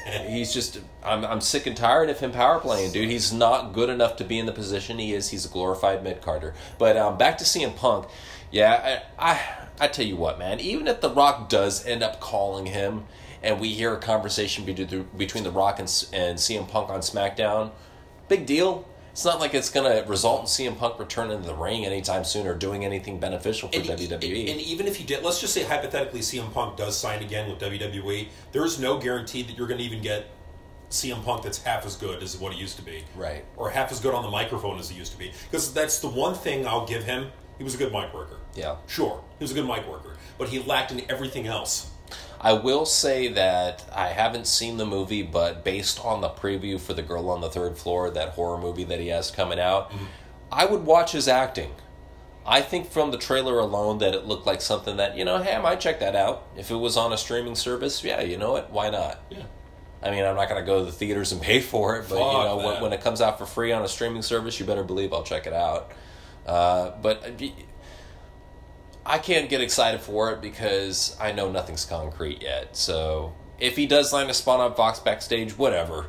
And 0.07 0.33
he's 0.33 0.53
just 0.55 0.81
I'm, 1.03 1.25
I'm 1.25 1.41
sick 1.41 1.67
and 1.67 1.77
tired 1.77 2.09
of 2.09 2.21
him 2.21 2.31
power 2.31 2.61
playing 2.61 2.93
dude 2.93 3.11
he's 3.11 3.33
not 3.33 3.73
good 3.73 3.89
enough 3.91 4.15
to 4.17 4.25
be 4.25 4.39
in 4.39 4.47
the 4.47 4.53
position 4.53 4.99
he 5.01 5.13
is 5.15 5.31
he's 5.31 5.45
a 5.47 5.49
glorified 5.49 6.05
mid-carder 6.05 6.55
but 6.79 6.97
um, 6.97 7.19
back 7.19 7.39
to 7.39 7.45
CM 7.45 7.75
Punk 7.75 8.07
yeah 8.53 9.03
I, 9.19 9.33
I 9.33 9.64
I 9.81 9.89
tell 9.89 10.05
you 10.05 10.17
what 10.17 10.39
man 10.39 10.61
even 10.61 10.87
if 10.89 11.01
The 11.01 11.11
Rock 11.11 11.49
does 11.49 11.85
end 11.87 12.03
up 12.03 12.21
calling 12.21 12.67
him 12.67 13.05
and 13.43 13.61
we 13.61 13.69
hear 13.69 13.93
a 13.93 13.99
conversation 13.99 14.65
between, 14.65 15.09
between 15.17 15.45
The 15.45 15.51
Rock 15.51 15.79
and, 15.79 15.89
and 16.13 16.39
CM 16.39 16.69
Punk 16.69 16.91
on 16.91 17.01
SmackDown 17.01 17.71
big 18.29 18.47
deal 18.47 18.89
it's 19.15 19.25
not 19.25 19.39
like 19.39 19.55
it's 19.55 19.71
going 19.71 19.89
to 19.89 20.09
result 20.09 20.41
in 20.41 20.47
CM 20.47 20.77
Punk 20.77 20.99
returning 20.99 21.41
to 21.41 21.47
the 21.47 21.55
ring 21.55 21.87
anytime 21.87 22.25
soon 22.25 22.49
or 22.49 22.55
doing 22.57 22.85
anything 22.85 23.21
beneficial 23.21 23.69
for 23.69 23.77
and, 23.77 23.87
WWE 23.87 24.51
and 24.51 24.61
even 24.61 24.89
if 24.89 24.97
he 24.97 25.05
did, 25.05 25.23
let's 25.23 25.41
just 25.41 25.55
say 25.55 25.63
hypothetically, 25.63 26.19
CM 26.19 26.53
Punk 26.53 26.77
does 26.77 26.99
sign 26.99 27.23
again 27.23 27.49
with 27.49 27.61
WWE. 27.61 28.27
There 28.51 28.65
is 28.65 28.81
no 28.81 28.99
guarantee 28.99 29.45
that 29.45 29.57
you're 29.57 29.69
going 29.69 29.79
to 29.79 29.85
even 29.85 30.03
get 30.03 30.31
CM 30.91 31.25
Punk 31.25 31.45
that's 31.45 31.63
half 31.63 31.87
as 31.87 31.95
good 31.95 32.25
as 32.25 32.37
what 32.37 32.55
he 32.55 32.61
used 32.61 32.77
to 32.79 32.83
be, 32.83 33.05
Right. 33.15 33.45
Or 33.57 33.71
half 33.71 33.93
as 33.93 34.01
good 34.01 34.15
on 34.15 34.25
the 34.25 34.31
microphone 34.31 34.81
as 34.81 34.89
he 34.89 34.99
used 34.99 35.13
to 35.13 35.19
be. 35.19 35.31
Because 35.49 35.73
that's 35.73 36.01
the 36.01 36.09
one 36.09 36.35
thing 36.35 36.67
I'll 36.67 36.87
give 36.87 37.05
him. 37.05 37.31
He 37.59 37.65
was 37.65 37.75
a 37.75 37.79
good 37.79 37.93
mic 37.93 38.13
worker. 38.13 38.39
Yeah. 38.55 38.77
sure, 38.87 39.23
he 39.39 39.45
was 39.45 39.51
a 39.51 39.55
good 39.55 39.67
mic 39.67 39.89
worker, 39.89 40.17
but 40.39 40.49
he 40.49 40.59
lacked 40.61 40.93
in 40.93 41.03
everything 41.11 41.47
else. 41.47 41.91
I 42.41 42.53
will 42.53 42.85
say 42.85 43.29
that 43.29 43.85
I 43.93 44.09
haven't 44.09 44.47
seen 44.47 44.77
the 44.77 44.85
movie, 44.85 45.23
but 45.23 45.65
based 45.65 46.05
on 46.05 46.21
the 46.21 46.29
preview 46.29 46.79
for 46.79 46.93
The 46.93 47.03
Girl 47.03 47.31
on 47.31 47.41
the 47.41 47.49
Third 47.49 47.79
Floor, 47.79 48.11
that 48.11 48.31
horror 48.31 48.59
movie 48.59 48.85
that 48.85 49.01
he 49.01 49.09
has 49.09 49.31
coming 49.31 49.59
out, 49.59 49.91
mm-hmm. 49.91 50.05
I 50.53 50.67
would 50.67 50.85
watch 50.85 51.13
his 51.13 51.27
acting. 51.27 51.73
I 52.47 52.61
think 52.61 52.91
from 52.91 53.11
the 53.11 53.17
trailer 53.17 53.59
alone 53.59 53.99
that 53.99 54.15
it 54.15 54.27
looked 54.27 54.47
like 54.47 54.61
something 54.61 54.99
that, 54.99 55.17
you 55.17 55.25
know, 55.25 55.43
hey, 55.43 55.55
I 55.55 55.61
might 55.63 55.81
check 55.81 56.01
that 56.01 56.15
out. 56.15 56.47
If 56.57 56.71
it 56.71 56.77
was 56.77 56.99
on 56.99 57.15
a 57.15 57.17
streaming 57.17 57.55
service, 57.55 58.05
yeah, 58.05 58.21
you 58.21 58.37
know 58.37 58.53
what? 58.53 58.71
Why 58.71 58.91
not? 58.91 59.21
Yeah. 59.31 59.45
I 60.03 60.11
mean, 60.11 60.23
I'm 60.23 60.37
not 60.37 60.51
going 60.51 60.61
to 60.61 60.67
go 60.67 60.81
to 60.81 60.85
the 60.85 60.93
theaters 60.93 61.33
and 61.33 61.41
pay 61.41 61.61
for 61.61 61.97
it, 61.97 62.11
but, 62.11 62.17
you 62.17 62.21
know, 62.21 62.57
when, 62.59 62.83
when 62.83 62.93
it 62.93 63.01
comes 63.01 63.23
out 63.23 63.39
for 63.39 63.47
free 63.47 63.73
on 63.73 63.83
a 63.83 63.89
streaming 63.89 64.21
service, 64.21 64.61
you 64.61 64.67
better 64.67 64.85
believe 64.85 65.15
I'll 65.15 65.23
check 65.23 65.47
it 65.47 65.55
out. 65.55 65.93
Uh, 66.47 66.93
but. 67.03 67.41
I 69.07 69.19
can't 69.19 69.51
get 69.51 69.61
excited 69.61 70.01
for 70.01 70.33
it 70.33 70.41
because 70.41 71.15
I 71.21 71.33
know 71.33 71.51
nothing's 71.51 71.85
concrete 71.85 72.41
yet. 72.41 72.75
So 72.75 73.35
if 73.59 73.77
he 73.77 73.87
does 73.87 74.13
land 74.15 74.31
a 74.31 74.35
spot 74.35 74.61
on 74.61 74.75
Fox 74.75 74.99
backstage, 74.99 75.59
whatever. 75.59 76.07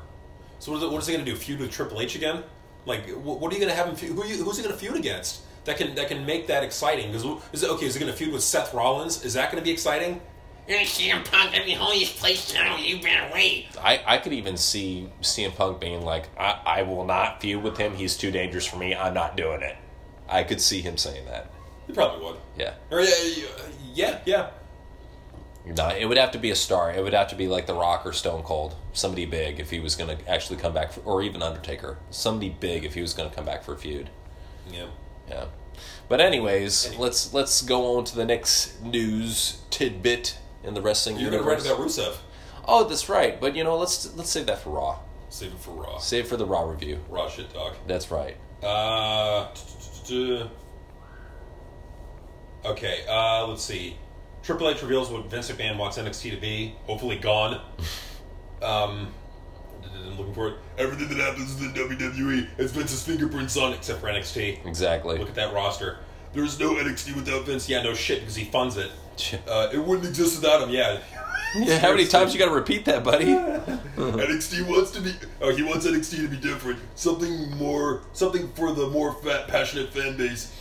So 0.60 0.72
what 0.72 0.77
is, 0.77 0.84
it, 0.84 0.92
what 0.92 1.01
is 1.01 1.08
he 1.08 1.13
going 1.13 1.25
to 1.25 1.32
do? 1.32 1.38
Feud 1.38 1.60
with 1.60 1.72
Triple 1.72 2.00
H 2.00 2.15
again? 2.15 2.44
Like, 2.86 3.10
what 3.10 3.51
are 3.51 3.56
you 3.56 3.62
going 3.62 3.72
to 3.72 3.75
have 3.75 3.88
him? 3.88 3.96
Feud, 3.96 4.13
who 4.13 4.22
are 4.22 4.25
you, 4.25 4.44
who's 4.44 4.58
he 4.58 4.63
going 4.63 4.74
to 4.74 4.80
feud 4.80 4.96
against? 4.96 5.42
That 5.65 5.77
can 5.77 5.96
that 5.96 6.08
can 6.08 6.25
make 6.25 6.48
that 6.48 6.63
exciting. 6.63 7.12
Because 7.12 7.25
is 7.51 7.63
it 7.63 7.70
okay? 7.72 7.88
Is 7.88 7.96
he 7.96 8.00
going 8.00 8.12
to 8.12 8.18
feud 8.18 8.32
with 8.32 8.44
Seth 8.44 8.74
Rollins? 8.74 9.25
Is 9.25 9.34
that 9.34 9.51
going 9.51 9.62
to 9.62 9.65
be 9.65 9.72
exciting? 9.72 10.22
You're 10.68 10.80
CM 10.80 11.24
Punk, 11.30 11.51
I'm 11.54 11.63
the 11.65 11.74
holiest 11.74 12.18
place 12.18 12.51
now, 12.56 12.77
you 12.77 13.00
better 13.00 13.32
wait. 13.32 13.68
I, 13.80 14.01
I 14.04 14.18
could 14.18 14.34
even 14.34 14.58
see 14.58 15.08
CM 15.22 15.56
Punk 15.56 15.80
being 15.80 16.01
like, 16.04 16.27
I, 16.39 16.60
I 16.65 16.82
will 16.82 17.06
not 17.06 17.39
feud 17.39 17.62
with 17.62 17.77
him. 17.77 17.94
He's 17.94 18.18
too 18.18 18.32
dangerous 18.32 18.65
for 18.65 18.77
me. 18.77 18.96
I'm 18.96 19.13
not 19.13 19.38
doing 19.38 19.62
it. 19.62 19.75
I 20.29 20.44
could 20.44 20.60
see 20.62 20.82
him 20.82 20.98
saying 20.98 21.25
that. 21.25 21.51
He 21.88 21.94
probably 21.94 22.25
would. 22.25 22.38
Yeah. 22.58 22.74
Or 22.91 23.00
yeah, 23.01 23.48
yeah, 23.94 24.20
yeah. 24.25 24.50
No, 25.65 25.89
it 25.89 26.05
would 26.05 26.17
have 26.17 26.32
to 26.32 26.38
be 26.38 26.51
a 26.51 26.55
star. 26.55 26.91
It 26.91 27.03
would 27.03 27.13
have 27.13 27.29
to 27.29 27.36
be 27.36 27.48
like 27.48 27.65
The 27.65 27.74
Rock 27.74 28.05
or 28.05 28.13
Stone 28.13 28.44
Cold. 28.44 28.75
Somebody 28.94 29.25
big 29.25 29.60
if 29.60 29.72
he 29.72 29.79
was 29.79 29.96
going 29.96 30.15
to 30.15 30.29
actually 30.32 30.58
come 30.58 30.74
back, 30.74 30.91
for, 30.94 31.01
or 31.01 31.24
even 31.24 31.41
Undertaker. 31.41 31.98
Somebody 32.12 32.50
big 32.51 32.86
if 32.86 32.94
he 32.94 33.01
was 33.01 33.13
going 33.13 33.29
to 33.29 33.36
come 33.36 33.46
back 33.46 33.63
for 33.63 33.74
a 33.74 33.77
feud. 33.77 34.10
Yeah. 34.72 34.86
Yeah. 35.27 35.46
But 36.08 36.22
anyways, 36.22 36.86
Anyway. 36.88 37.03
let's 37.03 37.34
let's 37.34 37.62
go 37.63 37.98
on 37.98 38.05
to 38.05 38.15
the 38.15 38.25
next 38.25 38.82
news 38.84 39.62
tidbit 39.72 40.38
in 40.63 40.74
the 40.75 40.82
wrestling 40.82 41.17
You're 41.17 41.32
gonna 41.32 41.44
write 41.44 41.65
about 41.65 41.79
Rusev. 41.79 42.15
oh, 42.67 42.88
that's 42.88 43.10
right. 43.10 43.41
But 43.41 43.55
you 43.55 43.63
know, 43.63 43.75
let's 43.77 44.15
let's 44.15 44.29
save 44.29 44.46
that 44.46 44.60
for 44.60 44.70
Raw. 44.70 45.00
Save 45.29 45.51
it 45.53 45.60
for 45.60 45.72
Raw. 45.72 45.98
Save 45.98 46.25
it 46.25 46.27
for 46.27 46.38
the 46.38 46.46
Raw 46.46 46.70
review. 46.70 47.00
Raw 47.10 47.27
shit 47.27 47.51
talk. 47.53 47.75
That's 47.88 48.10
right. 48.12 48.38
Uh, 48.63 49.48
okay, 52.66 53.06
uh, 53.10 53.48
let's 53.48 53.64
see. 53.64 53.98
Triple 54.44 54.70
H 54.70 54.82
reveals 54.82 55.10
what 55.10 55.26
Vince 55.30 55.50
McMahon 55.52 55.78
wants 55.78 55.98
NXT 55.98 56.32
to 56.32 56.38
be. 56.38 56.76
Hopefully 56.86 57.18
gone. 57.18 57.62
Um, 58.62 59.14
I'm 59.84 60.18
looking 60.18 60.34
for 60.34 60.48
it. 60.48 60.56
Everything 60.78 61.10
that 61.10 61.18
happens 61.18 61.60
in 61.62 61.74
the 61.74 61.80
WWE 61.80 62.48
has 62.58 62.72
Vince's 62.72 63.04
fingerprints 63.04 63.56
on, 63.58 63.74
it, 63.74 63.76
except 63.76 64.00
for 64.00 64.08
NXT. 64.08 64.66
Exactly. 64.66 65.18
Look 65.18 65.30
at 65.30 65.36
that 65.36 65.54
roster. 65.54 66.00
There's 66.34 66.60
no 66.60 66.74
NXT 66.74 67.16
without 67.16 67.46
Vince. 67.46 67.70
Yeah, 67.70 67.84
no 67.84 67.94
shit, 67.94 68.22
because 68.22 68.36
he 68.36 68.46
funds 68.46 68.78
it. 68.78 68.92
Uh, 69.48 69.70
it 69.72 69.78
wouldn't 69.78 70.08
exist 70.08 70.42
without 70.42 70.62
him. 70.64 70.70
Yeah. 70.70 71.00
Yeah, 71.56 71.80
how 71.80 71.92
many 71.92 72.06
times 72.06 72.34
you 72.34 72.40
got 72.40 72.50
to 72.50 72.56
repeat 72.56 72.86
that, 72.86 73.04
buddy? 73.04 73.26
NXT 73.96 74.68
wants 74.68 74.92
to 74.92 75.02
be. 75.02 75.14
Oh, 75.42 75.56
he 75.56 75.64
wants 75.64 75.88
NXT 75.88 76.18
to 76.18 76.28
be 76.28 76.38
different. 76.38 76.80
Something 76.96 77.52
more. 77.58 78.02
Something 78.14 78.50
for 78.54 78.74
the 78.74 78.88
more 78.90 79.14
fat, 79.14 79.48
passionate 79.48 79.94
fan 79.94 80.18
base. 80.18 80.54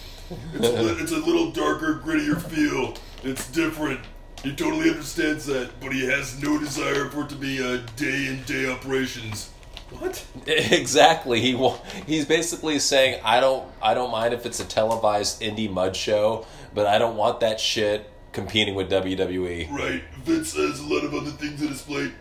It's 0.54 0.68
a, 0.68 1.02
it's 1.02 1.12
a 1.12 1.18
little 1.18 1.50
darker, 1.50 2.00
grittier 2.04 2.40
feel. 2.40 2.94
It's 3.22 3.50
different. 3.50 4.00
He 4.42 4.54
totally 4.54 4.90
understands 4.90 5.46
that, 5.46 5.70
but 5.80 5.92
he 5.92 6.06
has 6.06 6.40
no 6.42 6.58
desire 6.58 7.08
for 7.08 7.22
it 7.22 7.30
to 7.30 7.34
be 7.34 7.58
a 7.58 7.78
day 7.96 8.26
in 8.28 8.42
day 8.44 8.70
operations. 8.70 9.50
What? 9.90 10.24
exactly. 10.46 11.40
He 11.40 11.72
he's 12.06 12.24
basically 12.24 12.78
saying, 12.78 13.20
I 13.24 13.40
don't 13.40 13.66
I 13.82 13.94
don't 13.94 14.10
mind 14.10 14.34
if 14.34 14.46
it's 14.46 14.60
a 14.60 14.64
televised 14.64 15.40
indie 15.40 15.70
mud 15.70 15.96
show, 15.96 16.46
but 16.74 16.86
I 16.86 16.98
don't 16.98 17.16
want 17.16 17.40
that 17.40 17.58
shit 17.58 18.10
competing 18.34 18.74
with 18.74 18.92
E." 18.92 18.96
WWE. 18.96 19.70
Right. 19.70 20.02
Vince 20.24 20.54
has 20.54 20.80
a 20.80 20.86
lot 20.86 21.04
of 21.04 21.14
other 21.14 21.30
things 21.30 21.62
on 21.62 21.68
his 21.68 21.82
plate. 21.82 22.12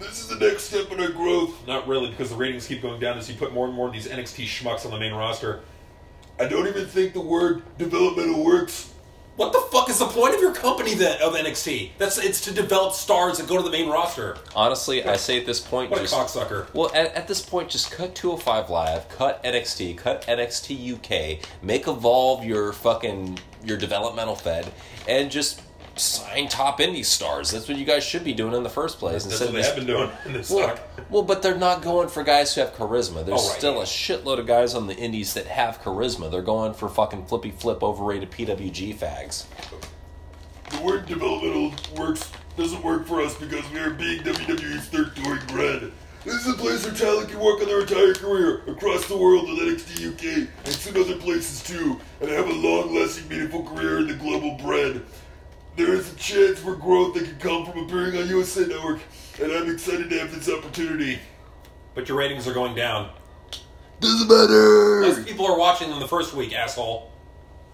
This 0.00 0.18
is 0.18 0.28
the 0.28 0.36
next 0.36 0.64
step 0.64 0.90
in 0.90 0.98
our 0.98 1.10
growth. 1.10 1.66
Not 1.66 1.86
really, 1.86 2.10
because 2.10 2.30
the 2.30 2.36
ratings 2.36 2.66
keep 2.66 2.80
going 2.82 2.98
down 3.00 3.18
as 3.18 3.28
you 3.30 3.36
put 3.36 3.52
more 3.52 3.66
and 3.66 3.74
more 3.74 3.86
of 3.88 3.92
these 3.92 4.08
NXT 4.08 4.46
schmucks 4.46 4.84
on 4.86 4.90
the 4.92 4.98
main 4.98 5.12
roster. 5.12 5.60
I 6.40 6.48
don't 6.48 6.66
even 6.66 6.86
think 6.86 7.12
the 7.12 7.20
word 7.20 7.62
developmental 7.76 8.42
works. 8.42 8.90
What 9.36 9.52
the 9.52 9.60
fuck 9.72 9.88
is 9.88 9.98
the 9.98 10.06
point 10.06 10.34
of 10.34 10.40
your 10.40 10.54
company 10.54 10.94
then 10.94 11.20
of 11.22 11.34
NXT? 11.34 11.92
That's 11.98 12.18
it's 12.18 12.40
to 12.42 12.52
develop 12.52 12.92
stars 12.92 13.38
that 13.38 13.48
go 13.48 13.56
to 13.56 13.62
the 13.62 13.70
main 13.70 13.88
roster. 13.88 14.36
Honestly, 14.54 15.04
I 15.04 15.16
say 15.16 15.38
at 15.38 15.46
this 15.46 15.60
point, 15.60 15.90
What 15.90 16.00
a 16.00 16.02
just 16.02 16.14
cocksucker. 16.14 16.72
well, 16.74 16.90
at, 16.94 17.14
at 17.14 17.28
this 17.28 17.40
point, 17.40 17.70
just 17.70 17.90
cut 17.90 18.14
205 18.14 18.68
Live, 18.68 19.08
cut 19.08 19.42
NXT, 19.44 19.96
cut 19.96 20.26
NXT 20.26 20.94
UK, 20.94 21.46
make 21.62 21.88
Evolve 21.88 22.44
your 22.44 22.72
fucking 22.72 23.38
your 23.64 23.76
developmental 23.76 24.34
fed, 24.36 24.72
and 25.08 25.30
just 25.30 25.62
sign 25.96 26.48
top 26.48 26.78
indie 26.80 27.04
stars. 27.04 27.50
That's 27.50 27.68
what 27.68 27.76
you 27.76 27.84
guys 27.84 28.02
should 28.04 28.24
be 28.24 28.32
doing 28.32 28.54
in 28.54 28.62
the 28.62 28.70
first 28.70 28.98
place. 28.98 29.24
That's 29.24 29.40
instead 29.40 29.52
what 29.52 29.56
of 29.56 29.62
they 29.62 29.68
have 29.68 29.76
been 29.76 29.86
doing 29.86 30.10
in 30.26 30.32
this 30.32 30.48
Well, 30.50 30.76
stock. 30.76 30.88
well, 31.10 31.22
but 31.22 31.42
they're 31.42 31.58
not 31.58 31.82
going 31.82 32.08
for 32.08 32.22
guys 32.22 32.54
who 32.54 32.60
have 32.62 32.72
charisma. 32.74 33.24
There's 33.26 33.40
Oh, 33.40 33.48
right, 33.48 33.58
still 33.58 33.80
a 33.80 33.84
shitload 33.84 34.38
of 34.38 34.46
guys 34.46 34.74
on 34.74 34.86
the 34.86 34.94
indies 34.96 35.34
that 35.34 35.46
have 35.46 35.82
charisma. 35.82 36.30
They're 36.30 36.40
going 36.42 36.72
for 36.74 36.88
fucking 36.88 37.26
flippy 37.26 37.50
flip 37.50 37.82
overrated 37.82 38.30
PWG 38.30 38.96
fags. 38.96 39.44
The 40.70 40.80
word 40.82 41.06
developmental 41.06 41.74
works 41.96 42.30
doesn't 42.56 42.82
work 42.84 43.06
for 43.06 43.20
us 43.20 43.34
because 43.36 43.68
we 43.70 43.80
are 43.80 43.90
being 43.90 44.22
WWE's 44.22 44.86
third 44.86 45.14
touring 45.16 45.44
bread. 45.48 45.92
This 46.24 46.46
is 46.46 46.48
a 46.48 46.56
place 46.56 46.84
where 46.84 46.94
talent 46.94 47.30
can 47.30 47.40
work 47.40 47.60
on 47.60 47.66
their 47.66 47.80
entire 47.80 48.12
career 48.12 48.62
across 48.66 49.06
the 49.08 49.16
world 49.16 49.48
with 49.48 49.58
NXT 49.58 50.12
UK 50.12 50.48
and 50.66 50.74
soon 50.74 50.96
other 51.02 51.16
places 51.16 51.62
too, 51.62 51.98
and 52.20 52.28
have 52.30 52.46
a 52.48 52.52
long-lasting, 52.52 53.26
meaningful 53.28 53.62
career 53.64 53.98
in 53.98 54.06
the 54.06 54.14
global 54.14 54.56
brand. 54.58 55.02
There 55.76 55.94
is 55.94 56.12
a 56.12 56.16
chance 56.16 56.58
for 56.58 56.74
growth 56.74 57.14
that 57.14 57.24
can 57.24 57.38
come 57.38 57.64
from 57.64 57.84
appearing 57.84 58.18
on 58.18 58.28
USA 58.28 58.66
Network, 58.66 59.00
and 59.42 59.50
I'm 59.50 59.70
excited 59.72 60.10
to 60.10 60.18
have 60.18 60.34
this 60.34 60.48
opportunity. 60.54 61.18
But 61.94 62.06
your 62.08 62.18
ratings 62.18 62.46
are 62.46 62.52
going 62.52 62.74
down. 62.74 63.10
Doesn't 64.00 64.28
matter. 64.28 65.00
Less 65.02 65.24
people 65.24 65.46
are 65.46 65.58
watching 65.58 65.88
than 65.88 66.00
the 66.00 66.08
first 66.08 66.34
week, 66.34 66.54
asshole. 66.54 67.10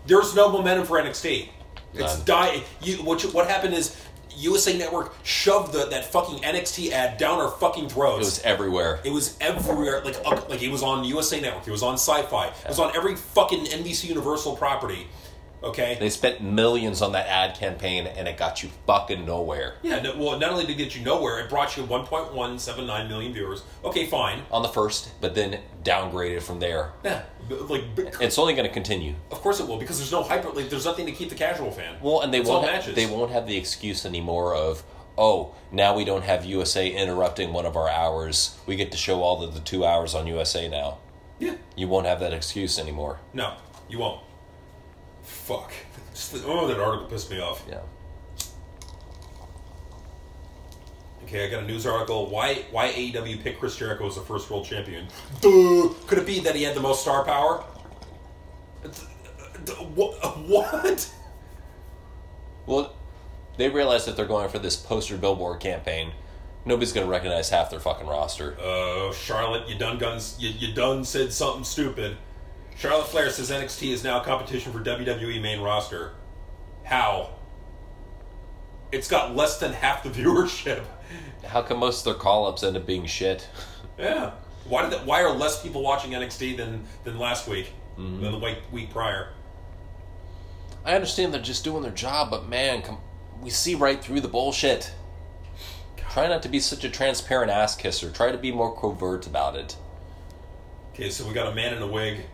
There's 0.06 0.36
no 0.36 0.50
momentum 0.50 0.86
for 0.86 0.98
NXT. 1.00 1.48
It's 1.94 2.16
None. 2.18 2.24
die. 2.26 2.62
You 2.80 2.96
what? 2.98 3.22
you- 3.24 3.30
What 3.30 3.48
happened 3.48 3.74
is 3.74 3.96
USA 4.36 4.76
Network 4.76 5.14
shoved 5.22 5.72
the, 5.72 5.86
that 5.86 6.12
fucking 6.12 6.38
NXT 6.38 6.90
ad 6.90 7.18
down 7.18 7.40
our 7.40 7.50
fucking 7.50 7.88
throats. 7.88 8.16
It 8.16 8.24
was 8.24 8.38
everywhere. 8.40 9.00
It 9.04 9.12
was 9.12 9.36
everywhere. 9.40 10.02
Like 10.04 10.16
up, 10.24 10.48
like 10.48 10.62
it 10.62 10.70
was 10.70 10.82
on 10.82 11.04
USA 11.04 11.40
Network. 11.40 11.66
It 11.66 11.70
was 11.70 11.82
on 11.82 11.94
Sci-Fi. 11.94 12.46
It 12.46 12.68
was 12.68 12.78
on 12.78 12.94
every 12.96 13.16
fucking 13.16 13.64
NBC 13.64 14.08
Universal 14.08 14.56
property. 14.56 15.08
Okay. 15.62 15.96
They 15.98 16.10
spent 16.10 16.40
millions 16.42 17.02
on 17.02 17.12
that 17.12 17.26
ad 17.26 17.56
campaign, 17.56 18.06
and 18.06 18.28
it 18.28 18.36
got 18.36 18.62
you 18.62 18.68
fucking 18.86 19.24
nowhere. 19.24 19.74
yeah. 19.82 20.00
No, 20.00 20.16
well, 20.16 20.38
not 20.38 20.50
only 20.52 20.64
did 20.66 20.72
it 20.78 20.84
get 20.84 20.94
you 20.96 21.04
nowhere, 21.04 21.40
it 21.40 21.48
brought 21.50 21.76
you 21.76 21.82
1.179 21.84 23.08
million 23.08 23.32
viewers. 23.32 23.62
Okay, 23.84 24.06
fine. 24.06 24.42
On 24.50 24.62
the 24.62 24.68
first, 24.68 25.10
but 25.20 25.34
then 25.34 25.60
downgraded 25.82 26.42
from 26.42 26.60
there. 26.60 26.92
Yeah. 27.04 27.22
Like, 27.48 27.84
It's 28.20 28.38
only 28.38 28.54
going 28.54 28.66
to 28.66 28.72
continue. 28.72 29.14
of 29.30 29.40
course 29.40 29.60
it 29.60 29.66
will 29.68 29.78
because 29.78 29.98
there's 29.98 30.12
no 30.12 30.22
hyper. 30.22 30.50
Like, 30.50 30.68
there's 30.68 30.84
nothing 30.84 31.06
to 31.06 31.12
keep 31.12 31.28
the 31.28 31.34
casual 31.36 31.70
fan. 31.70 31.96
Well, 32.02 32.20
and 32.22 32.32
they 32.34 32.40
It's 32.40 32.48
won't. 32.48 32.68
Ha- 32.68 32.92
they 32.94 33.06
won't 33.06 33.30
have 33.30 33.46
the 33.46 33.56
excuse 33.56 34.04
anymore 34.04 34.54
of, 34.54 34.82
oh, 35.16 35.54
now 35.72 35.96
we 35.96 36.04
don't 36.04 36.24
have 36.24 36.44
USA 36.44 36.88
interrupting 36.90 37.52
one 37.52 37.64
of 37.66 37.76
our 37.76 37.88
hours. 37.88 38.58
We 38.66 38.76
get 38.76 38.90
to 38.92 38.98
show 38.98 39.22
all 39.22 39.42
of 39.42 39.54
the 39.54 39.60
two 39.60 39.84
hours 39.84 40.14
on 40.14 40.26
USA 40.26 40.68
now. 40.68 40.98
Yeah. 41.38 41.54
You 41.76 41.86
won't 41.88 42.06
have 42.06 42.20
that 42.20 42.32
excuse 42.32 42.78
anymore. 42.78 43.20
No, 43.32 43.54
you 43.88 43.98
won't. 43.98 44.20
Fuck. 45.26 45.72
The- 46.32 46.42
oh, 46.46 46.66
that 46.66 46.80
article 46.80 47.06
pissed 47.08 47.30
me 47.30 47.40
off. 47.40 47.62
Yeah. 47.68 47.80
Okay, 51.24 51.46
I 51.46 51.50
got 51.50 51.64
a 51.64 51.66
news 51.66 51.84
article. 51.86 52.30
Why 52.30 52.64
why 52.70 52.88
AEW 52.90 53.42
picked 53.42 53.60
Chris 53.60 53.76
Jericho 53.76 54.06
as 54.06 54.14
the 54.14 54.22
first 54.22 54.48
world 54.50 54.64
champion? 54.64 55.08
Duh. 55.42 55.88
Could 56.06 56.18
it 56.18 56.26
be 56.26 56.40
that 56.40 56.54
he 56.56 56.62
had 56.62 56.74
the 56.74 56.80
most 56.80 57.02
star 57.02 57.22
power? 57.24 57.62
What? 59.94 61.12
Well, 62.66 62.94
they 63.56 63.68
realize 63.68 64.04
that 64.06 64.16
they're 64.16 64.24
going 64.26 64.48
for 64.48 64.58
this 64.58 64.76
poster 64.76 65.16
billboard 65.16 65.60
campaign. 65.60 66.12
Nobody's 66.64 66.92
going 66.92 67.06
to 67.06 67.10
recognize 67.10 67.50
half 67.50 67.70
their 67.70 67.80
fucking 67.80 68.06
roster. 68.06 68.56
Uh, 68.60 69.12
Charlotte, 69.12 69.68
you 69.68 69.76
done 69.78 69.98
guns. 69.98 70.36
You, 70.38 70.50
you 70.50 70.72
done 70.74 71.04
said 71.04 71.32
something 71.32 71.64
stupid. 71.64 72.16
Charlotte 72.76 73.08
Flair 73.08 73.30
says 73.30 73.50
NXT 73.50 73.90
is 73.90 74.04
now 74.04 74.20
competition 74.20 74.70
for 74.72 74.80
WWE 74.80 75.40
main 75.40 75.60
roster. 75.60 76.12
How? 76.84 77.30
It's 78.92 79.08
got 79.08 79.34
less 79.34 79.58
than 79.58 79.72
half 79.72 80.02
the 80.02 80.10
viewership. 80.22 80.84
How 81.46 81.62
come 81.62 81.78
most 81.78 82.06
of 82.06 82.12
their 82.12 82.22
call 82.22 82.46
ups 82.46 82.62
end 82.62 82.76
up 82.76 82.86
being 82.86 83.06
shit? 83.06 83.48
Yeah. 83.98 84.32
Why 84.64 84.82
did 84.82 84.92
that, 84.92 85.06
Why 85.06 85.22
are 85.22 85.32
less 85.32 85.62
people 85.62 85.82
watching 85.82 86.10
NXT 86.10 86.56
than 86.56 86.84
than 87.04 87.18
last 87.18 87.48
week? 87.48 87.72
Mm-hmm. 87.98 88.22
Than 88.22 88.32
the 88.32 88.38
week 88.38 88.58
week 88.70 88.90
prior? 88.90 89.30
I 90.84 90.94
understand 90.94 91.32
they're 91.32 91.40
just 91.40 91.64
doing 91.64 91.82
their 91.82 91.92
job, 91.92 92.30
but 92.30 92.48
man, 92.48 92.82
come, 92.82 92.98
we 93.40 93.50
see 93.50 93.74
right 93.74 94.02
through 94.02 94.20
the 94.20 94.28
bullshit. 94.28 94.92
Try 95.96 96.28
not 96.28 96.42
to 96.42 96.48
be 96.48 96.60
such 96.60 96.84
a 96.84 96.90
transparent 96.90 97.50
ass 97.50 97.74
kisser. 97.74 98.10
Try 98.10 98.32
to 98.32 98.38
be 98.38 98.52
more 98.52 98.78
covert 98.78 99.26
about 99.26 99.56
it. 99.56 99.76
Okay, 100.92 101.10
so 101.10 101.26
we 101.26 101.34
got 101.34 101.50
a 101.50 101.54
man 101.54 101.74
in 101.74 101.82
a 101.82 101.86
wig 101.86 102.26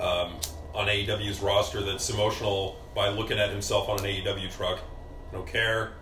um, 0.00 0.34
on 0.74 0.86
AEW's 0.88 1.40
roster 1.40 1.82
that's 1.82 2.08
emotional 2.10 2.76
by 2.94 3.08
looking 3.08 3.38
at 3.38 3.50
himself 3.50 3.88
on 3.88 3.98
an 3.98 4.04
AEW 4.04 4.50
truck. 4.56 4.78
I 5.30 5.32
don't 5.34 5.46
care. 5.46 5.92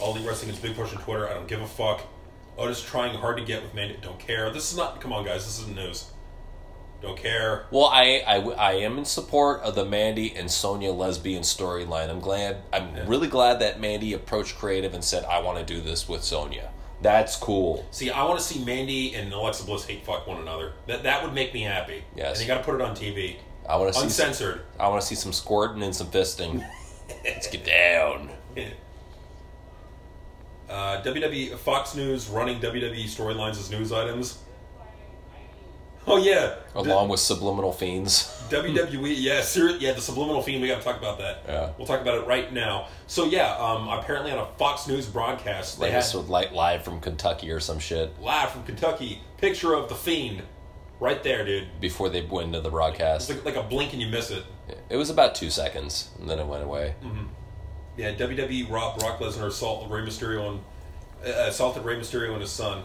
All 0.00 0.12
the 0.12 0.20
Wrestling 0.26 0.50
is 0.50 0.58
big 0.58 0.74
push 0.76 0.94
on 0.94 1.02
Twitter. 1.02 1.28
I 1.28 1.34
don't 1.34 1.48
give 1.48 1.60
a 1.60 1.66
fuck. 1.66 2.02
Otis 2.58 2.82
trying 2.82 3.16
hard 3.16 3.36
to 3.38 3.44
get 3.44 3.62
with 3.62 3.74
Mandy. 3.74 3.98
Don't 4.00 4.18
care. 4.18 4.50
This 4.50 4.70
is 4.70 4.76
not. 4.76 5.00
Come 5.00 5.12
on, 5.12 5.24
guys. 5.24 5.44
This 5.44 5.60
isn't 5.60 5.74
news. 5.74 6.10
Don't 7.02 7.18
care. 7.18 7.66
Well, 7.70 7.86
I, 7.86 8.22
I, 8.26 8.36
I 8.52 8.72
am 8.74 8.96
in 8.98 9.04
support 9.04 9.60
of 9.62 9.74
the 9.74 9.84
Mandy 9.84 10.34
and 10.34 10.50
Sonya 10.50 10.92
lesbian 10.92 11.42
storyline. 11.42 12.08
I'm 12.08 12.20
glad. 12.20 12.62
I'm 12.72 12.96
Yeah. 12.96 13.04
really 13.06 13.28
glad 13.28 13.60
that 13.60 13.80
Mandy 13.80 14.12
approached 14.14 14.56
creative 14.56 14.94
and 14.94 15.04
said, 15.04 15.24
"I 15.24 15.40
want 15.40 15.58
to 15.58 15.64
do 15.64 15.80
this 15.80 16.08
with 16.08 16.22
Sonya." 16.24 16.70
That's 17.02 17.36
cool. 17.36 17.86
See, 17.90 18.10
I 18.10 18.24
want 18.24 18.38
to 18.38 18.44
see 18.44 18.64
Mandy 18.64 19.14
and 19.14 19.32
Alexa 19.32 19.64
Bliss 19.64 19.84
hate 19.84 20.04
fuck 20.04 20.26
one 20.26 20.40
another. 20.40 20.72
That 20.86 21.02
that 21.02 21.22
would 21.22 21.34
make 21.34 21.52
me 21.52 21.62
happy. 21.62 22.04
Yes. 22.16 22.38
And 22.38 22.48
you 22.48 22.54
got 22.54 22.58
to 22.58 22.64
put 22.64 22.74
it 22.76 22.80
on 22.80 22.96
TV. 22.96 23.36
I 23.68 23.76
want 23.76 23.92
to 23.92 23.98
see. 23.98 24.04
Uncensored. 24.04 24.62
I 24.78 24.88
want 24.88 25.00
to 25.02 25.06
see 25.06 25.14
some 25.14 25.32
squirting 25.32 25.82
and 25.82 25.94
some 25.94 26.08
fisting. 26.08 26.64
Let's 27.24 27.48
get 27.48 27.64
down. 27.64 28.30
Uh, 30.68 31.02
WWE 31.02 31.56
Fox 31.58 31.94
News 31.94 32.28
running 32.28 32.58
WWE 32.60 33.04
storylines 33.04 33.52
as 33.52 33.70
news 33.70 33.92
items. 33.92 34.38
Oh 36.06 36.18
yeah, 36.18 36.56
along 36.74 37.08
with 37.08 37.20
subliminal 37.20 37.72
fiends. 37.72 38.30
WWE, 38.50 39.14
yeah, 39.16 39.42
yeah, 39.80 39.92
the 39.94 40.00
subliminal 40.02 40.42
fiend. 40.42 40.60
We 40.60 40.68
got 40.68 40.78
to 40.78 40.84
talk 40.84 40.98
about 40.98 41.18
that. 41.18 41.42
Yeah. 41.48 41.70
we'll 41.78 41.86
talk 41.86 42.02
about 42.02 42.18
it 42.18 42.26
right 42.26 42.52
now. 42.52 42.88
So 43.06 43.24
yeah, 43.24 43.56
um, 43.56 43.88
apparently 43.88 44.30
on 44.30 44.38
a 44.38 44.46
Fox 44.58 44.86
News 44.86 45.06
broadcast, 45.06 45.80
they 45.80 45.86
Like 45.86 46.04
had 46.04 46.28
like 46.28 46.52
live 46.52 46.82
from 46.84 47.00
Kentucky 47.00 47.50
or 47.50 47.58
some 47.60 47.78
shit 47.78 48.20
live 48.20 48.50
from 48.50 48.64
Kentucky 48.64 49.22
picture 49.38 49.72
of 49.74 49.88
the 49.88 49.94
fiend, 49.94 50.42
right 51.00 51.22
there, 51.22 51.44
dude. 51.44 51.68
before 51.80 52.10
they 52.10 52.20
went 52.20 52.48
into 52.48 52.60
the 52.60 52.68
It's 52.68 52.72
broadcast. 52.72 53.30
like, 53.30 53.44
like 53.44 53.56
a 53.56 53.62
blink 53.62 53.92
and 53.94 54.02
you 54.02 54.08
miss 54.08 54.30
it. 54.30 54.44
It 54.90 54.96
was 54.96 55.08
about 55.10 55.34
two 55.34 55.50
seconds, 55.50 56.10
and 56.20 56.28
then 56.28 56.38
it 56.38 56.46
went 56.46 56.64
away. 56.64 56.94
Yeah, 57.96 58.12
WWE 58.14 58.70
Rob 58.70 58.98
Brock 58.98 59.20
Lesnar 59.20 59.46
assaulted 59.46 59.90
Rey 59.90 60.02
Mysterio 60.02 60.48
and 60.50 60.60
uh, 61.24 61.46
assaulted 61.48 61.84
Rey 61.84 61.96
Mysterio 61.96 62.32
and 62.32 62.40
his 62.40 62.50
son. 62.50 62.82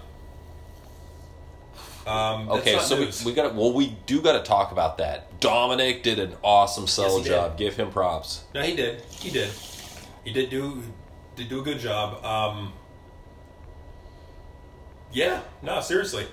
Um, 2.07 2.49
Okay, 2.49 2.79
so 2.79 2.99
we, 2.99 3.11
we 3.25 3.33
got 3.33 3.53
well, 3.55 3.73
we 3.73 3.97
do 4.05 4.21
got 4.21 4.33
to 4.33 4.43
talk 4.43 4.71
about 4.71 4.97
that. 4.97 5.39
Dominik 5.39 6.01
did 6.03 6.19
an 6.19 6.35
awesome 6.43 6.87
sell 6.87 7.19
Yes, 7.19 7.27
job. 7.27 7.57
Give 7.57 7.75
him 7.75 7.91
props. 7.91 8.43
No, 8.53 8.61
he 8.61 8.75
did. 8.75 9.01
He 9.11 9.29
did. 9.29 9.49
He 10.23 10.33
did 10.33 10.49
do 10.49 10.83
did 11.35 11.49
do 11.49 11.59
a 11.59 11.63
good 11.63 11.79
job. 11.79 12.23
Um, 12.25 12.73
yeah, 15.11 15.41
no, 15.61 15.81
seriously. 15.81 16.25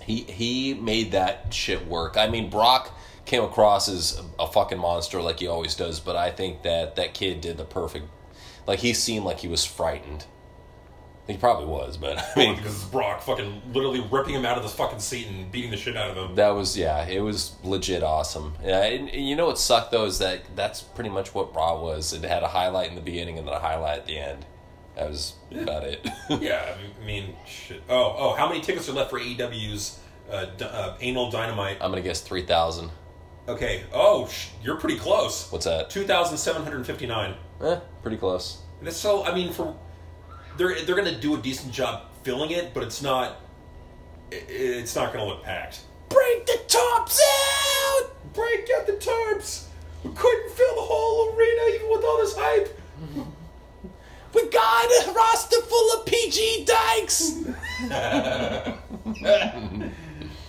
He 0.00 0.22
he 0.22 0.74
made 0.74 1.12
that 1.12 1.52
shit 1.52 1.86
work. 1.86 2.16
I 2.16 2.28
mean, 2.28 2.50
Brock 2.50 2.92
came 3.24 3.42
across 3.42 3.88
as 3.88 4.20
a 4.38 4.46
fucking 4.46 4.78
monster 4.78 5.20
like 5.22 5.40
he 5.40 5.46
always 5.46 5.74
does, 5.74 6.00
but 6.00 6.16
I 6.16 6.30
think 6.30 6.62
that 6.62 6.96
that 6.96 7.14
kid 7.14 7.40
did 7.40 7.56
the 7.56 7.64
perfect. 7.64 8.06
Like 8.66 8.80
he 8.80 8.92
seemed 8.92 9.24
like 9.24 9.40
he 9.40 9.48
was 9.48 9.64
frightened. 9.64 10.26
He 11.26 11.38
probably 11.38 11.64
was, 11.66 11.96
but 11.96 12.18
I 12.36 12.38
mean, 12.38 12.56
because 12.56 12.74
it's 12.74 12.84
Brock 12.84 13.22
fucking 13.22 13.62
literally 13.72 14.06
ripping 14.10 14.34
him 14.34 14.44
out 14.44 14.58
of 14.58 14.62
the 14.62 14.68
fucking 14.68 14.98
seat 15.00 15.26
and 15.28 15.50
beating 15.50 15.70
the 15.70 15.76
shit 15.78 15.96
out 15.96 16.10
of 16.10 16.16
him. 16.16 16.34
that 16.36 16.50
was 16.50 16.76
yeah, 16.76 17.06
it 17.06 17.20
was 17.20 17.56
legit 17.64 18.02
awesome. 18.02 18.54
Yeah, 18.62 18.82
and, 18.84 19.08
and 19.08 19.26
you 19.26 19.34
know 19.34 19.46
what 19.46 19.58
sucked 19.58 19.90
though 19.90 20.04
is 20.04 20.18
that 20.18 20.42
that's 20.54 20.82
pretty 20.82 21.08
much 21.10 21.34
what 21.34 21.54
Raw 21.54 21.80
was. 21.80 22.12
It 22.12 22.24
had 22.24 22.42
a 22.42 22.48
highlight 22.48 22.90
in 22.90 22.94
the 22.94 23.00
beginning 23.00 23.38
and 23.38 23.46
then 23.48 23.54
a 23.54 23.58
highlight 23.58 24.00
at 24.00 24.06
the 24.06 24.18
end. 24.18 24.44
That 24.96 25.08
was 25.08 25.34
about 25.50 25.84
it. 25.84 26.06
yeah, 26.40 26.74
I 27.00 27.04
mean, 27.04 27.34
shit. 27.46 27.82
Oh, 27.88 28.14
oh, 28.16 28.34
how 28.34 28.46
many 28.48 28.60
tickets 28.60 28.88
are 28.88 28.92
left 28.92 29.10
for 29.10 29.18
AEW's 29.18 29.98
uh, 30.30 30.44
d- 30.44 30.64
uh, 30.64 30.94
Anal 31.00 31.30
Dynamite? 31.30 31.78
I'm 31.80 31.90
gonna 31.90 32.02
guess 32.02 32.20
three 32.20 32.42
thousand. 32.42 32.90
Okay. 33.48 33.84
Oh, 33.92 34.26
sh- 34.28 34.48
you're 34.62 34.76
pretty 34.76 34.98
close. 34.98 35.50
What's 35.50 35.64
that? 35.64 35.88
Two 35.90 36.04
thousand 36.04 36.36
seven 36.36 36.62
hundred 36.62 36.86
fifty-nine. 36.86 37.34
Eh, 37.62 37.80
pretty 38.02 38.18
close. 38.18 38.58
That's 38.82 38.96
so. 38.96 39.24
I 39.24 39.34
mean, 39.34 39.52
for 39.52 39.74
they're 40.56 40.82
they're 40.84 40.96
gonna 40.96 41.18
do 41.18 41.34
a 41.34 41.38
decent 41.38 41.72
job 41.72 42.02
filling 42.22 42.50
it, 42.50 42.72
but 42.74 42.82
it's 42.82 43.02
not. 43.02 43.40
It's 44.30 44.94
not 44.96 45.12
gonna 45.12 45.26
look 45.26 45.42
packed. 45.42 45.80
Break 46.08 46.46
the 46.46 46.58
tops 46.66 47.20
out. 47.20 48.10
Break 48.32 48.68
out 48.78 48.86
the 48.86 48.92
tarps. 48.94 49.66
We 50.02 50.10
couldn't 50.14 50.50
fill 50.52 50.74
the 50.74 50.80
whole 50.82 51.34
arena 51.34 51.74
even 51.76 51.90
with 51.90 52.04
all 52.04 52.18
this 52.18 52.34
hype. 52.36 52.80
We 54.34 54.48
got 54.48 55.06
a 55.06 55.12
roster 55.12 55.60
full 55.62 55.92
of 56.00 56.06
PG 56.06 56.64
dykes. 56.66 57.44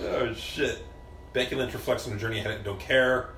Oh 0.01 0.33
shit. 0.33 0.85
Becky 1.33 1.55
Lynch 1.55 1.73
reflects 1.73 2.05
on 2.05 2.13
her 2.13 2.19
journey 2.19 2.39
ahead 2.39 2.51
and 2.51 2.63
don't 2.63 2.79
care. 2.79 3.31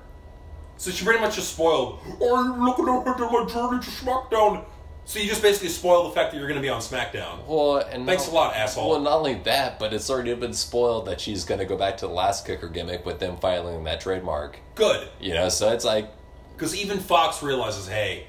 So 0.76 0.90
she 0.90 1.04
pretty 1.04 1.20
much 1.20 1.34
just 1.36 1.52
spoiled. 1.54 2.00
Oh, 2.20 2.36
Are 2.36 2.44
you 2.44 2.64
looking 2.64 2.88
ahead 2.88 3.16
to 3.16 3.24
my 3.24 3.44
journey 3.46 3.80
to 3.82 3.90
SmackDown? 3.90 4.64
So 5.08 5.18
you 5.18 5.26
just 5.26 5.40
basically 5.40 5.70
spoil 5.70 6.06
the 6.06 6.14
fact 6.14 6.32
that 6.32 6.38
you're 6.38 6.46
going 6.46 6.60
to 6.60 6.62
be 6.62 6.68
on 6.68 6.82
SmackDown. 6.82 7.46
Well, 7.46 7.78
and 7.78 8.04
Thanks 8.04 8.26
not- 8.26 8.32
a 8.32 8.34
lot, 8.34 8.54
asshole. 8.54 8.90
Well, 8.90 9.00
not 9.00 9.14
only 9.14 9.36
that, 9.44 9.78
but 9.78 9.94
it's 9.94 10.10
already 10.10 10.34
been 10.34 10.52
spoiled 10.52 11.06
that 11.06 11.18
she's 11.18 11.46
going 11.46 11.60
to 11.60 11.64
go 11.64 11.78
back 11.78 11.96
to 11.98 12.06
the 12.06 12.12
Lass 12.12 12.42
Kicker 12.42 12.68
gimmick 12.68 13.06
with 13.06 13.18
them 13.18 13.38
filing 13.38 13.82
that 13.84 14.02
trademark. 14.02 14.58
Good. 14.74 15.08
You 15.18 15.32
know, 15.32 15.48
so 15.48 15.72
it's 15.72 15.86
like, 15.86 16.10
Because 16.54 16.76
even 16.76 16.98
Fox 16.98 17.42
realizes, 17.42 17.88
hey, 17.88 18.26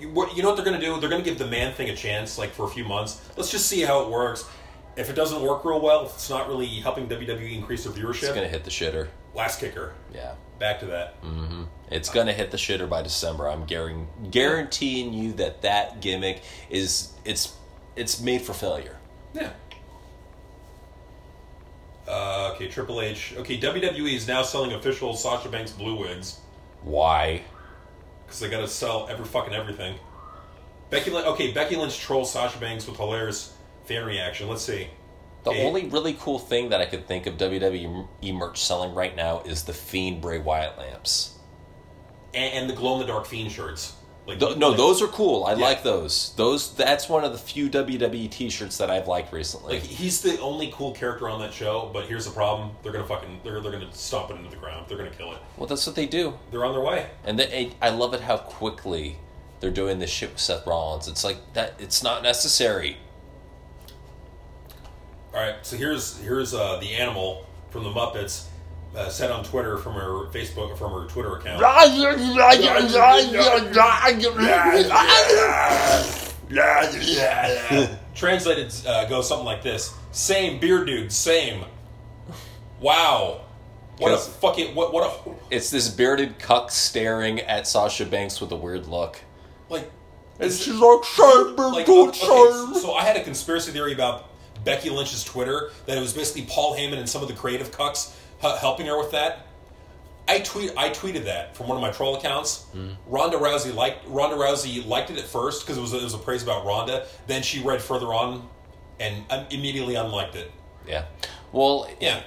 you 0.00 0.06
know 0.14 0.48
what 0.48 0.56
they're 0.56 0.64
going 0.64 0.80
to 0.80 0.84
do? 0.84 0.98
They're 0.98 1.10
going 1.10 1.22
to 1.22 1.28
give 1.28 1.38
the 1.38 1.46
man 1.46 1.74
thing 1.74 1.90
a 1.90 1.96
chance, 1.96 2.38
like 2.38 2.52
for 2.52 2.64
a 2.64 2.70
few 2.70 2.84
months. 2.84 3.20
Let's 3.36 3.50
just 3.50 3.66
see 3.66 3.82
how 3.82 4.02
it 4.04 4.08
works. 4.08 4.48
If 4.96 5.10
it 5.10 5.16
doesn't 5.16 5.42
work 5.42 5.62
real 5.66 5.82
well, 5.82 6.06
if 6.06 6.14
it's 6.14 6.30
not 6.30 6.48
really 6.48 6.66
helping 6.66 7.06
WWE 7.06 7.54
increase 7.54 7.84
their 7.84 7.92
viewership, 7.92 8.22
it's 8.22 8.28
going 8.28 8.40
to 8.44 8.48
hit 8.48 8.64
the 8.64 8.70
shitter. 8.70 9.08
Last 9.34 9.60
kicker. 9.60 9.94
Yeah. 10.12 10.34
Back 10.58 10.80
to 10.80 10.86
that. 10.86 11.20
Mm-hmm. 11.22 11.64
It's 11.90 12.08
going 12.08 12.26
to 12.26 12.32
hit 12.32 12.50
the 12.50 12.56
shitter 12.56 12.88
by 12.88 13.02
December. 13.02 13.48
I'm 13.48 13.66
guaranteeing 14.30 15.12
you 15.12 15.32
that 15.34 15.62
that 15.62 16.00
gimmick 16.00 16.42
is 16.70 17.12
it's 17.24 17.54
it's 17.96 18.20
made 18.20 18.42
for 18.42 18.52
failure. 18.52 18.96
Yeah. 19.34 19.50
Uh, 22.06 22.52
okay, 22.54 22.68
Triple 22.68 23.00
H. 23.00 23.34
Okay, 23.38 23.58
WWE 23.58 24.14
is 24.14 24.28
now 24.28 24.42
selling 24.42 24.72
official 24.72 25.14
Sasha 25.14 25.48
Banks 25.48 25.72
blue 25.72 25.96
wigs 25.96 26.38
Why? 26.82 27.42
because 28.24 28.40
they 28.40 28.50
got 28.50 28.60
to 28.60 28.68
sell 28.68 29.08
every 29.10 29.24
fucking 29.24 29.54
everything. 29.54 29.98
Becky 30.90 31.10
Lynch. 31.10 31.26
Okay, 31.26 31.52
Becky 31.52 31.76
Lynch 31.76 31.98
trolls 31.98 32.32
Sasha 32.32 32.58
Banks 32.58 32.86
with 32.86 32.96
hilarious 32.96 33.54
fan 33.84 34.04
reaction. 34.04 34.48
Let's 34.48 34.62
see. 34.62 34.88
The 35.44 35.50
Okay. 35.50 35.66
only 35.66 35.86
really 35.88 36.14
cool 36.14 36.38
thing 36.38 36.70
that 36.70 36.80
I 36.80 36.86
could 36.86 37.06
think 37.06 37.26
of 37.26 37.36
WWE 37.36 38.32
merch 38.32 38.62
selling 38.62 38.94
right 38.94 39.14
now 39.14 39.40
is 39.44 39.64
the 39.64 39.74
Fiend 39.74 40.20
Bray 40.20 40.38
Wyatt 40.38 40.78
lamps. 40.78 41.30
and, 42.32 42.52
and 42.54 42.70
the 42.70 42.74
glow 42.74 42.94
in 42.94 43.00
the 43.00 43.06
dark 43.06 43.26
fiend 43.26 43.52
shirts. 43.52 43.92
Like 44.26 44.40
Th- 44.40 44.56
no, 44.56 44.68
like- 44.70 44.78
those 44.78 45.02
are 45.02 45.06
cool. 45.06 45.44
I 45.44 45.52
Yeah. 45.52 45.64
like 45.66 45.82
those. 45.84 46.32
Those 46.36 46.72
that's 46.74 47.08
one 47.10 47.22
of 47.24 47.32
the 47.32 47.38
few 47.38 47.68
WWE 47.68 48.26
T-shirts 48.26 48.78
that 48.78 48.90
I've 48.90 49.06
liked 49.06 49.32
recently. 49.32 49.74
Like 49.74 49.82
he's 49.84 50.22
the 50.22 50.40
only 50.40 50.72
cool 50.74 50.92
character 50.92 51.28
on 51.28 51.40
that 51.42 51.52
show, 51.52 51.90
but 51.92 52.06
here's 52.06 52.24
the 52.24 52.30
problem: 52.30 52.70
they're 52.82 52.90
gonna 52.90 53.06
fucking 53.06 53.40
they're 53.44 53.60
they're 53.60 53.70
gonna 53.70 53.92
stomp 53.92 54.30
it 54.30 54.36
into 54.36 54.48
the 54.50 54.56
ground. 54.56 54.86
They're 54.88 54.96
gonna 54.96 55.10
kill 55.10 55.32
it. 55.32 55.38
well, 55.58 55.66
that's 55.66 55.86
what 55.86 55.94
they 55.94 56.06
do, 56.06 56.38
They're 56.50 56.64
on 56.64 56.72
their 56.72 56.82
way. 56.82 57.06
and 57.24 57.38
they, 57.38 57.72
I 57.82 57.90
love 57.90 58.14
it 58.14 58.22
how 58.22 58.38
quickly 58.38 59.18
they're 59.60 59.70
doing 59.70 59.98
this 59.98 60.10
shit 60.10 60.30
with 60.32 60.40
Seth 60.40 60.66
Rollins. 60.66 61.06
It's 61.06 61.22
like 61.22 61.52
that. 61.52 61.74
It's 61.78 62.02
not 62.02 62.22
necessary. 62.22 62.96
All 65.34 65.40
right, 65.40 65.56
so 65.62 65.76
here's 65.76 66.18
here's 66.20 66.54
uh, 66.54 66.78
the 66.78 66.94
animal 66.94 67.44
from 67.70 67.82
the 67.82 67.90
Muppets, 67.90 68.46
uh, 68.94 69.08
said 69.08 69.32
on 69.32 69.42
Twitter 69.42 69.76
from 69.78 69.94
her 69.94 70.26
Facebook 70.30 70.78
from 70.78 70.92
her 70.92 71.08
Twitter 71.08 71.34
account. 71.36 71.60
Translated 78.14 78.72
uh, 78.86 79.06
goes 79.06 79.26
something 79.26 79.44
like 79.44 79.64
this: 79.64 79.92
"Same 80.12 80.60
beer, 80.60 80.84
dude. 80.84 81.10
Same. 81.10 81.64
Wow. 82.80 83.40
What 83.98 84.12
a 84.12 84.18
fucking 84.18 84.74
what 84.74 84.92
what 84.92 85.04
a 85.04 85.30
It's 85.50 85.70
this 85.70 85.88
bearded 85.88 86.38
cuck 86.38 86.70
staring 86.70 87.40
at 87.40 87.66
Sasha 87.66 88.06
Banks 88.06 88.40
with 88.40 88.52
a 88.52 88.56
weird 88.56 88.86
look. 88.86 89.18
like 89.68 89.90
It's 90.38 90.64
just 90.64 90.78
like 90.78 91.04
shame, 91.04 91.56
like 91.56 91.88
okay, 91.88 92.18
so, 92.18 92.72
so 92.74 92.94
I 92.94 93.02
had 93.02 93.16
a 93.16 93.24
conspiracy 93.24 93.72
theory 93.72 93.92
about 93.92 94.28
Becky 94.64 94.90
Lynch's 94.90 95.24
Twitter 95.24 95.70
that 95.86 95.96
it 95.96 96.00
was 96.00 96.12
basically 96.12 96.46
Paul 96.48 96.76
Heyman 96.76 96.98
and 96.98 97.08
some 97.08 97.22
of 97.22 97.28
the 97.28 97.34
creative 97.34 97.70
cucks 97.70 98.14
helping 98.40 98.86
her 98.86 98.98
with 98.98 99.12
that. 99.12 99.46
I 100.26 100.40
tweet 100.40 100.72
I 100.76 100.88
tweeted 100.90 101.24
that 101.24 101.54
from 101.56 101.68
one 101.68 101.76
of 101.76 101.82
my 101.82 101.90
troll 101.90 102.16
accounts. 102.16 102.66
Ronda 103.06 103.36
Rousey 103.36 103.74
liked 103.74 104.06
Ronda 104.08 104.36
Rousey 104.36 104.86
liked 104.86 105.10
it 105.10 105.18
at 105.18 105.26
first 105.26 105.62
because 105.62 105.76
it 105.76 105.80
was 105.80 105.92
a, 105.92 105.98
it 105.98 106.04
was 106.04 106.14
a 106.14 106.18
praise 106.18 106.42
about 106.42 106.64
Ronda. 106.64 107.06
Then 107.26 107.42
she 107.42 107.62
read 107.62 107.82
further 107.82 108.06
on 108.06 108.48
and 108.98 109.24
um, 109.30 109.46
immediately 109.50 109.96
unliked 109.96 110.36
it. 110.36 110.50
Yeah. 110.86 111.04
Well, 111.52 111.88
Yeah, 112.00 112.22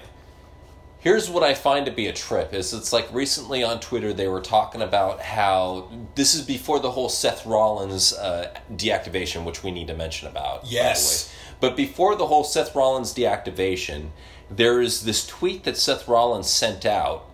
Here's 1.00 1.30
what 1.30 1.44
I 1.44 1.54
find 1.54 1.86
to 1.86 1.92
be 1.92 2.08
a 2.08 2.14
trip 2.14 2.54
is 2.54 2.74
it's 2.74 2.92
like 2.92 3.08
recently 3.14 3.64
on 3.64 3.80
Twitter 3.80 4.14
they 4.14 4.28
were 4.28 4.42
talking 4.42 4.82
about 4.82 5.22
how 5.22 5.90
this 6.16 6.34
is 6.34 6.42
before 6.42 6.80
the 6.80 6.92
whole 6.92 7.08
Seth 7.08 7.46
Rollins 7.46 8.14
uh, 8.14 8.54
deactivation, 8.74 9.46
which 9.46 9.64
we 9.64 9.72
need 9.72 9.88
to 9.88 9.94
mention 9.94 10.28
about. 10.28 10.66
Yes. 10.66 11.34
But 11.60 11.76
before 11.76 12.16
the 12.16 12.28
whole 12.28 12.44
Seth 12.44 12.76
Rollins 12.76 13.14
deactivation, 13.14 14.10
there 14.50 14.82
is 14.82 15.04
this 15.04 15.26
tweet 15.26 15.64
that 15.64 15.78
Seth 15.78 16.08
Rollins 16.08 16.50
sent 16.50 16.86
out, 16.86 17.26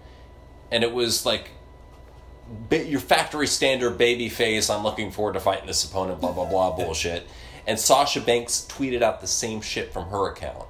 and 0.71 0.83
it 0.83 0.93
was 0.93 1.25
like, 1.25 1.51
"Your 2.71 2.99
factory 2.99 3.47
standard 3.47 3.97
baby 3.97 4.29
face. 4.29 4.69
I'm 4.69 4.83
looking 4.83 5.11
forward 5.11 5.33
to 5.33 5.39
fighting 5.39 5.67
this 5.67 5.83
opponent." 5.83 6.21
Blah 6.21 6.31
blah 6.31 6.45
blah 6.45 6.71
bullshit. 6.71 7.27
And 7.65 7.79
Sasha 7.79 8.19
Banks 8.19 8.65
tweeted 8.67 9.01
out 9.01 9.21
the 9.21 9.27
same 9.27 9.61
shit 9.61 9.93
from 9.93 10.09
her 10.09 10.29
account 10.29 10.65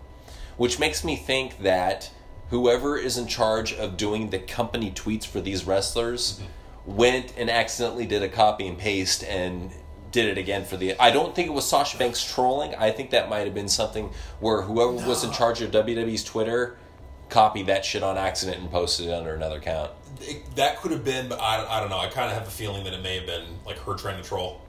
which 0.58 0.80
makes 0.80 1.04
me 1.04 1.16
think 1.16 1.60
that 1.60 2.12
whoever 2.50 2.98
is 2.98 3.18
in 3.18 3.28
charge 3.28 3.74
of 3.74 3.98
doing 3.98 4.30
the 4.30 4.40
company 4.40 4.92
tweets 4.92 5.26
for 5.26 5.42
these 5.42 5.66
wrestlers 5.66 6.40
mm-hmm. 6.40 6.96
went 6.96 7.34
and 7.38 7.50
accidentally 7.50 8.06
did 8.06 8.22
a 8.22 8.30
copy 8.30 8.68
and 8.68 8.78
paste 8.78 9.24
and 9.24 9.72
did 10.14 10.26
it 10.30 10.38
again 10.38 10.64
for 10.64 10.78
the 10.78 10.98
I 11.00 11.12
don't 11.12 11.36
think 11.36 11.50
it 11.50 11.52
was 11.54 11.68
Sasha 11.68 11.98
Banks 11.98 12.24
trolling. 12.24 12.74
I 12.76 12.92
think 12.92 13.10
that 13.10 13.28
might 13.30 13.46
have 13.46 13.54
been 13.54 13.68
something 13.68 14.12
where 14.40 14.62
whoever 14.62 14.94
was 15.06 15.26
in 15.26 15.32
charge 15.32 15.62
of 15.62 15.72
WWE's 15.72 16.24
Twitter 16.24 16.78
copied 17.30 17.66
that 17.68 17.84
shit 17.84 18.04
on 18.04 18.18
accident 18.18 18.60
and 18.62 18.72
posted 18.72 19.08
it 19.08 19.12
under 19.14 19.34
another 19.36 19.58
account. 19.58 19.92
it, 20.22 20.56
that 20.56 20.80
could 20.80 20.92
have 20.92 21.04
been, 21.04 21.28
but 21.28 21.40
I, 21.42 21.66
I 21.68 21.80
don't 21.82 21.90
know. 21.90 21.98
I 21.98 22.08
kind 22.08 22.30
of 22.32 22.38
have 22.38 22.48
a 22.48 22.52
feeling 22.52 22.84
that 22.86 22.94
it 22.94 23.02
may 23.04 23.18
have 23.18 23.26
been 23.26 23.44
like 23.66 23.78
her 23.80 23.96
trying 23.96 24.22
to 24.22 24.24
troll. 24.28 24.62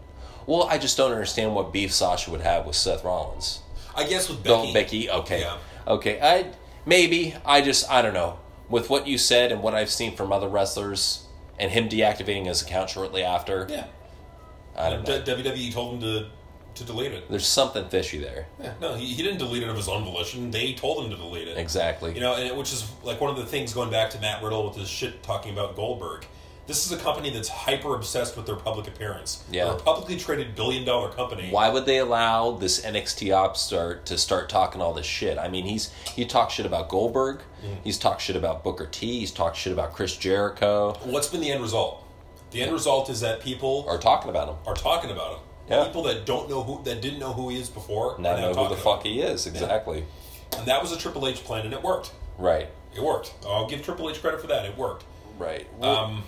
Well, 0.46 0.64
I 0.64 0.78
just 0.78 0.96
don't 0.96 1.12
understand 1.12 1.54
what 1.54 1.72
beef 1.72 1.92
Sasha 1.92 2.30
would 2.30 2.40
have 2.40 2.66
with 2.66 2.76
Seth 2.76 3.04
Rollins. 3.04 3.61
I 3.94 4.04
guess 4.04 4.28
with 4.28 4.42
Becky. 4.42 4.72
Becky. 4.72 5.07
Becky, 5.07 5.11
okay. 5.11 5.40
Yeah. 5.40 5.59
Okay, 5.87 6.18
I 6.20 6.46
maybe 6.87 7.35
I 7.44 7.61
just 7.61 7.90
I 7.90 8.00
don't 8.02 8.14
know. 8.14 8.38
with 8.68 8.88
what 8.90 9.07
you 9.07 9.18
said 9.18 9.52
and 9.52 9.62
what 9.62 9.74
I've 9.74 9.90
seen 9.90 10.16
from 10.16 10.33
other 10.33 10.48
wrestlers, 10.48 11.26
and 11.59 11.70
him 11.70 11.88
deactivating 11.88 12.46
his 12.46 12.62
account 12.62 12.88
shortly 12.90 13.22
after, 13.22 13.66
Yeah. 13.70 13.85
I 14.77 14.91
don't 14.91 15.07
know. 15.07 15.23
D- 15.23 15.33
WWE 15.33 15.73
told 15.73 15.95
him 15.95 16.01
to 16.01 16.27
to 16.77 16.83
delete 16.85 17.13
it. 17.13 17.31
There's 17.31 17.47
something 17.47 17.89
fishy 17.89 18.19
there. 18.19 18.47
Yeah. 18.61 18.73
No, 18.81 18.95
he, 18.97 19.07
he 19.07 19.23
didn't 19.23 19.39
delete 19.39 19.63
it 19.63 19.69
of 19.69 19.77
his 19.77 19.89
own 19.89 20.03
volition. 20.05 20.51
They 20.51 20.73
told 20.73 21.05
him 21.05 21.11
to 21.13 21.17
delete 21.17 21.47
it. 21.47 21.57
Exactly. 21.57 22.13
You 22.15 22.21
know, 22.21 22.35
and 22.35 22.45
it- 22.49 22.57
which 22.57 22.73
is 22.73 22.91
like 23.05 23.21
one 23.21 23.31
of 23.31 23.37
the 23.37 23.47
things 23.47 23.73
going 23.73 23.91
back 23.91 24.11
to 24.11 24.19
Matt 24.21 24.43
Riddle 24.43 24.67
with 24.67 24.77
his 24.77 24.89
shit 24.89 25.23
talking 25.23 25.53
about 25.53 25.77
Goldberg. 25.77 26.27
This 26.67 26.87
is 26.87 26.93
a 26.93 26.97
company 26.97 27.29
that's 27.31 27.49
hyper 27.51 27.95
obsessed 27.95 28.37
with 28.39 28.47
their 28.47 28.57
public 28.57 28.89
appearance. 28.89 29.45
Yeah. 29.53 29.65
They're 29.67 29.75
a 29.75 29.79
publicly 29.81 30.17
traded 30.17 30.57
billion 30.57 30.85
dollar 30.87 31.11
company. 31.11 31.51
Why 31.51 31.69
would 31.69 31.85
they 31.87 31.99
allow 31.99 32.53
this 32.53 32.81
NXT 32.81 33.33
op 33.37 33.57
start 33.59 34.07
to 34.07 34.17
start 34.19 34.49
talking 34.49 34.81
all 34.81 34.95
this 34.95 35.05
shit? 35.07 35.37
I 35.39 35.47
mean, 35.49 35.67
he's 35.67 35.91
he 36.15 36.25
talks 36.25 36.55
shit 36.55 36.65
about 36.67 36.89
Goldberg. 36.89 37.41
Mm. 37.63 37.77
He's 37.85 37.99
talked 37.99 38.23
shit 38.23 38.35
about 38.35 38.65
Booker 38.65 38.87
T. 38.87 39.21
He's 39.21 39.31
talked 39.31 39.57
shit 39.59 39.73
about 39.75 39.93
Chris 39.93 40.17
Jericho. 40.17 40.95
What's 41.05 41.29
been 41.29 41.41
the 41.43 41.53
end 41.53 41.63
result? 41.63 42.04
The 42.55 42.62
end 42.62 42.73
result 42.73 43.11
is 43.11 43.21
that 43.21 43.40
people 43.40 43.85
Are 43.88 43.99
talking 43.99 44.31
about 44.31 44.49
him. 44.49 44.57
are 44.67 44.75
talking 44.75 45.11
about 45.11 45.35
him. 45.35 45.40
Yeah. 45.69 45.85
People 45.85 46.03
that 46.05 46.25
don't 46.27 46.49
know 46.49 46.62
who 46.62 46.83
that 46.85 47.01
didn't 47.03 47.19
know 47.19 47.33
who 47.33 47.49
he 47.49 47.59
is 47.59 47.69
before 47.69 48.17
Now 48.19 48.37
know 48.37 48.55
who 48.55 48.69
the 48.75 48.81
fuck 48.81 49.05
him. 49.05 49.12
he 49.12 49.21
is. 49.21 49.47
Exactly. 49.47 50.05
And 50.57 50.67
that 50.67 50.81
was 50.81 50.93
a 50.93 50.97
Triple 50.99 51.27
H 51.27 51.43
plan, 51.45 51.64
and 51.64 51.73
it 51.75 51.83
worked. 51.83 52.12
Right. 52.38 52.69
It 52.95 53.03
worked. 53.03 53.35
I'll 53.47 53.67
give 53.69 53.83
Triple 53.83 54.09
H 54.11 54.21
credit 54.21 54.40
for 54.40 54.47
that. 54.49 54.64
It 54.67 54.77
worked. 54.79 55.05
Right. 55.38 55.67
Well, 55.79 55.97
Um, 55.97 56.25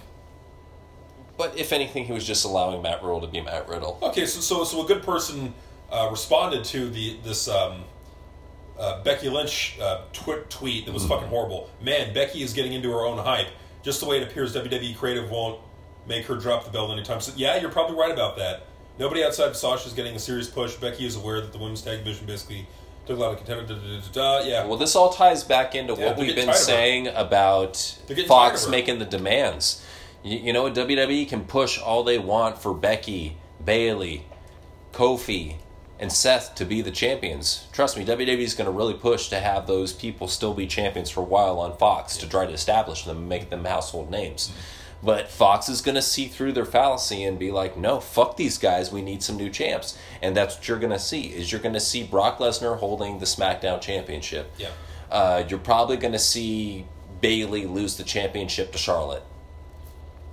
but 1.37 1.57
if 1.59 1.73
anything, 1.73 2.07
he 2.07 2.13
was 2.13 2.27
just 2.27 2.45
allowing 2.45 2.81
Matt 2.83 3.03
Riddle 3.03 3.21
to 3.21 3.27
be 3.27 3.41
Matt 3.41 3.69
Riddle. 3.69 3.99
okay, 4.03 4.25
so 4.27 4.41
so 4.41 4.65
so 4.65 4.85
a 4.85 4.87
good 4.89 5.03
person 5.03 5.55
uh, 5.93 6.09
responded 6.11 6.65
to 6.65 6.89
the 6.91 7.19
this 7.23 7.47
um, 7.47 7.85
uh, 8.79 9.03
Becky 9.05 9.29
Lynch 9.29 9.79
uh, 9.81 10.01
tweet 10.49 10.87
that 10.87 10.93
was 10.93 11.05
fucking 11.07 11.29
horrible. 11.29 11.71
Man, 11.81 12.13
Becky 12.15 12.43
is 12.43 12.53
getting 12.55 12.73
into 12.73 12.91
her 12.91 13.05
own 13.05 13.19
hype. 13.19 13.49
Just 13.83 14.01
the 14.01 14.07
way 14.07 14.17
it 14.21 14.23
appears, 14.29 14.55
WWE 14.57 14.97
creative 14.97 15.31
won't 15.31 15.61
make 16.07 16.27
her 16.27 16.37
drop 16.37 16.65
the 16.65 16.71
belt 16.71 16.91
anytime 16.91 17.21
So 17.21 17.33
Yeah, 17.37 17.61
you're 17.61 17.71
probably 17.71 17.97
right 17.97 18.11
about 18.13 18.37
that. 18.37 18.67
Nobody 18.99 19.23
outside 19.23 19.49
of 19.49 19.57
Sasha 19.57 19.89
is 19.89 19.95
getting 19.95 20.15
a 20.15 20.19
serious 20.19 20.49
push. 20.49 20.75
Becky 20.75 21.05
is 21.05 21.17
aware 21.17 21.41
that 21.41 21.53
the 21.53 21.59
women's 21.59 21.83
tag 21.83 21.99
division 21.99 22.27
basically 22.27 22.67
took 23.07 23.19
a 23.19 23.21
lot 23.21 23.33
of 23.33 23.39
contender. 23.39 23.63
Da, 23.67 23.75
da, 23.75 23.81
da, 23.81 24.01
da, 24.01 24.41
da. 24.41 24.47
Yeah, 24.47 24.67
Well, 24.67 24.79
this 24.79 24.97
all 24.97 25.13
ties 25.13 25.45
back 25.45 25.75
into 25.75 25.95
Yeah, 25.95 26.07
what 26.07 26.17
we've 26.19 26.35
been 26.35 26.47
tired 26.47 26.55
of 26.57 26.61
her. 26.61 26.65
saying 26.65 27.09
about 27.09 27.99
They're 28.07 28.17
getting 28.17 28.29
tired 28.29 28.51
Fox 28.53 28.69
making 28.69 28.99
the 28.99 29.05
demands. 29.05 29.85
You, 30.25 30.39
you 30.39 30.53
know, 30.53 30.71
WWE 30.71 31.29
can 31.29 31.45
push 31.45 31.79
all 31.79 32.05
they 32.05 32.19
want 32.19 32.59
for 32.59 32.73
Becky, 32.73 33.37
Bailey, 33.63 34.25
Kofi, 34.93 35.57
and 35.99 36.13
Seth 36.13 36.55
to 36.57 36.65
be 36.65 36.83
the 36.83 36.91
champions. 36.91 37.67
Trust 37.73 37.97
me, 37.97 38.05
WWE 38.05 38.39
is 38.39 38.55
going 38.55 38.67
to 38.67 38.71
really 38.73 38.95
push 38.95 39.29
to 39.29 39.41
have 39.41 39.67
those 39.67 39.93
people 39.93 40.29
still 40.29 40.53
be 40.53 40.67
champions 40.67 41.11
for 41.11 41.21
a 41.21 41.25
while 41.25 41.59
on 41.59 41.77
Fox 41.77 42.17
to 42.19 42.29
try 42.29 42.45
to 42.47 42.53
establish 42.53 43.05
them 43.05 43.19
and 43.19 43.29
make 43.29 43.51
them 43.51 43.65
household 43.65 44.11
names. 44.11 44.49
Mm-hmm. 44.49 44.61
But 45.07 45.31
Fox 45.31 45.69
is 45.69 45.81
going 45.83 45.95
to 45.95 46.03
see 46.03 46.27
through 46.27 46.53
their 46.53 46.65
fallacy 46.65 47.23
and 47.23 47.39
be 47.39 47.53
like, 47.53 47.77
"No, 47.77 48.01
fuck 48.01 48.37
these 48.37 48.59
guys. 48.59 48.91
We 48.91 49.01
need 49.03 49.23
some 49.23 49.37
new 49.37 49.49
champs." 49.49 49.97
And 50.21 50.37
that's 50.37 50.57
what 50.57 50.67
you're 50.67 50.81
going 50.81 50.93
to 50.93 50.99
see. 50.99 51.27
Is 51.29 51.53
you're 51.53 51.61
going 51.61 51.75
to 51.75 51.81
see 51.81 52.03
Brock 52.03 52.39
Lesnar 52.39 52.77
holding 52.79 53.21
the 53.21 53.25
SmackDown 53.27 53.81
Championship. 53.81 54.53
Yeah. 54.59 54.71
Uh, 55.11 55.45
you're 55.49 55.61
probably 55.61 55.97
going 55.97 56.13
to 56.15 56.19
see 56.19 56.87
Bailey 57.21 57.67
lose 57.67 57.97
the 57.97 58.03
championship 58.05 58.73
to 58.73 58.79
Charlotte. 58.79 59.23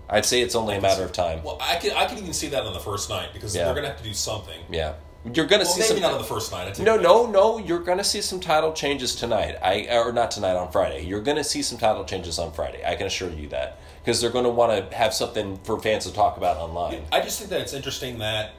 I'd 0.09 0.25
say 0.25 0.41
it's 0.41 0.55
only 0.55 0.75
a 0.75 0.81
matter 0.81 1.03
of 1.03 1.11
time. 1.13 1.43
Well, 1.43 1.57
I 1.61 1.75
could 1.75 1.93
I 1.93 2.05
could 2.07 2.17
even 2.17 2.33
see 2.33 2.47
that 2.49 2.63
on 2.63 2.73
the 2.73 2.79
first 2.79 3.09
night 3.09 3.29
because 3.33 3.55
Yeah. 3.55 3.65
they're 3.65 3.73
going 3.75 3.85
to 3.85 3.89
have 3.91 3.99
to 3.99 4.03
do 4.03 4.13
something. 4.13 4.59
Yeah, 4.71 4.93
you're 5.25 5.45
going 5.45 5.61
to 5.61 5.65
Well, 5.65 5.73
see 5.73 5.79
maybe 5.81 5.93
some. 5.93 6.01
not 6.01 6.11
on 6.13 6.17
the 6.17 6.27
first 6.27 6.51
night. 6.51 6.77
I 6.79 6.83
No, 6.83 6.97
no, 6.97 7.25
no. 7.25 7.57
You're 7.57 7.79
going 7.79 7.97
to 7.97 8.03
see 8.03 8.21
some 8.21 8.39
title 8.39 8.73
changes 8.73 9.15
tonight. 9.15 9.55
I 9.61 9.87
or 9.97 10.11
not 10.11 10.31
tonight 10.31 10.55
on 10.55 10.71
Friday. 10.71 11.05
You're 11.05 11.21
going 11.21 11.37
to 11.37 11.43
see 11.43 11.61
some 11.61 11.77
title 11.77 12.03
changes 12.03 12.39
on 12.39 12.51
Friday. 12.51 12.83
I 12.85 12.95
can 12.95 13.07
assure 13.07 13.29
you 13.29 13.47
that 13.49 13.79
because 14.03 14.19
they're 14.19 14.31
going 14.31 14.43
to 14.43 14.49
want 14.49 14.89
to 14.91 14.95
have 14.95 15.13
something 15.13 15.57
for 15.63 15.79
fans 15.79 16.05
to 16.05 16.13
talk 16.13 16.35
about 16.35 16.57
online. 16.57 17.03
I 17.11 17.21
just 17.21 17.39
think 17.39 17.51
that 17.51 17.61
it's 17.61 17.73
interesting 17.73 18.19
that 18.19 18.51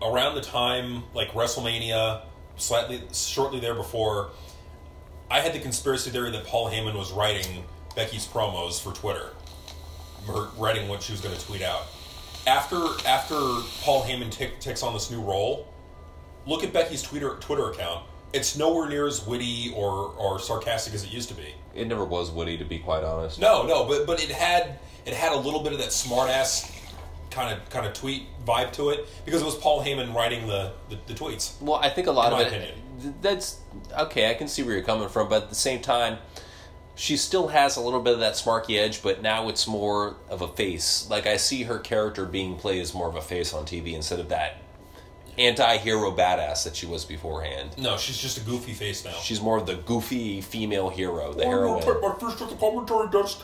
around 0.00 0.36
the 0.36 0.40
time 0.40 1.02
like 1.14 1.30
WrestleMania, 1.32 2.22
slightly 2.56 3.02
shortly 3.12 3.58
there 3.58 3.74
before, 3.74 4.30
I 5.30 5.40
had 5.40 5.52
the 5.52 5.58
conspiracy 5.58 6.10
theory 6.10 6.30
that 6.30 6.44
Paul 6.46 6.70
Heyman 6.70 6.94
was 6.94 7.10
writing 7.10 7.64
Becky's 7.96 8.26
promos 8.26 8.80
for 8.80 8.92
Twitter, 8.92 9.30
writing 10.56 10.88
what 10.88 11.02
she 11.02 11.12
was 11.12 11.20
going 11.20 11.34
to 11.36 11.44
tweet 11.44 11.62
out. 11.62 11.82
After 12.46 12.76
after 13.06 13.34
Paul 13.82 14.04
Heyman 14.04 14.30
tick 14.30 14.60
takes 14.60 14.82
on 14.82 14.92
this 14.92 15.10
new 15.10 15.20
role, 15.20 15.73
look 16.46 16.62
at 16.64 16.72
Becky's 16.72 17.02
Twitter 17.02 17.36
Twitter 17.40 17.70
account. 17.70 18.04
It's 18.32 18.56
nowhere 18.56 18.88
near 18.88 19.06
as 19.06 19.24
witty 19.24 19.72
or, 19.76 20.08
or 20.18 20.40
sarcastic 20.40 20.92
as 20.92 21.04
it 21.04 21.12
used 21.12 21.28
to 21.28 21.34
be. 21.36 21.54
It 21.72 21.86
never 21.86 22.04
was 22.04 22.32
witty, 22.32 22.58
to 22.58 22.64
be 22.64 22.78
quite 22.80 23.04
honest. 23.04 23.38
No, 23.40 23.64
no, 23.64 23.84
but 23.84 24.06
but 24.06 24.22
it 24.22 24.30
had 24.30 24.78
it 25.06 25.14
had 25.14 25.32
a 25.32 25.36
little 25.36 25.62
bit 25.62 25.72
of 25.72 25.78
that 25.78 25.92
smart 25.92 26.30
ass 26.30 26.70
kind 27.30 27.52
of 27.56 27.68
kind 27.70 27.86
of 27.86 27.92
tweet 27.94 28.24
vibe 28.46 28.72
to 28.72 28.90
it 28.90 29.06
because 29.24 29.40
it 29.42 29.44
was 29.44 29.56
Paul 29.56 29.84
Heyman 29.84 30.14
writing 30.14 30.46
the, 30.46 30.72
the, 30.88 30.98
the 31.06 31.14
tweets. 31.14 31.60
Well, 31.60 31.76
I 31.76 31.90
think 31.90 32.06
a 32.06 32.12
lot 32.12 32.28
In 32.28 32.32
of 32.32 32.38
my 32.38 32.44
it. 32.44 32.48
opinion. 32.48 33.14
That's 33.20 33.58
okay. 33.98 34.30
I 34.30 34.34
can 34.34 34.48
see 34.48 34.62
where 34.62 34.74
you're 34.74 34.84
coming 34.84 35.08
from, 35.08 35.28
but 35.28 35.44
at 35.44 35.48
the 35.48 35.54
same 35.54 35.80
time, 35.80 36.18
she 36.94 37.16
still 37.16 37.48
has 37.48 37.76
a 37.76 37.80
little 37.80 38.00
bit 38.00 38.14
of 38.14 38.20
that 38.20 38.34
smarky 38.34 38.78
edge. 38.78 39.02
But 39.02 39.20
now 39.22 39.48
it's 39.48 39.66
more 39.66 40.16
of 40.28 40.42
a 40.42 40.48
face. 40.48 41.08
Like 41.10 41.26
I 41.26 41.36
see 41.36 41.64
her 41.64 41.78
character 41.78 42.24
being 42.24 42.56
played 42.56 42.80
as 42.80 42.94
more 42.94 43.08
of 43.08 43.16
a 43.16 43.22
face 43.22 43.52
on 43.52 43.64
TV 43.64 43.94
instead 43.94 44.20
of 44.20 44.28
that 44.28 44.58
anti-hero 45.38 46.10
badass 46.12 46.64
that 46.64 46.76
she 46.76 46.86
was 46.86 47.04
beforehand. 47.04 47.70
No, 47.78 47.96
she's 47.96 48.18
just 48.18 48.38
a 48.38 48.40
goofy 48.40 48.72
face 48.72 49.04
now. 49.04 49.12
She's 49.12 49.40
more 49.40 49.58
of 49.58 49.66
the 49.66 49.76
goofy 49.76 50.40
female 50.40 50.88
hero, 50.90 51.32
the 51.32 51.44
Oh, 51.44 51.50
heroine. 51.50 51.84
no, 51.86 52.00
my 52.08 52.18
fist 52.18 52.38
to 52.38 52.46
the 52.46 52.56
commentary 52.56 53.08
desk. 53.10 53.40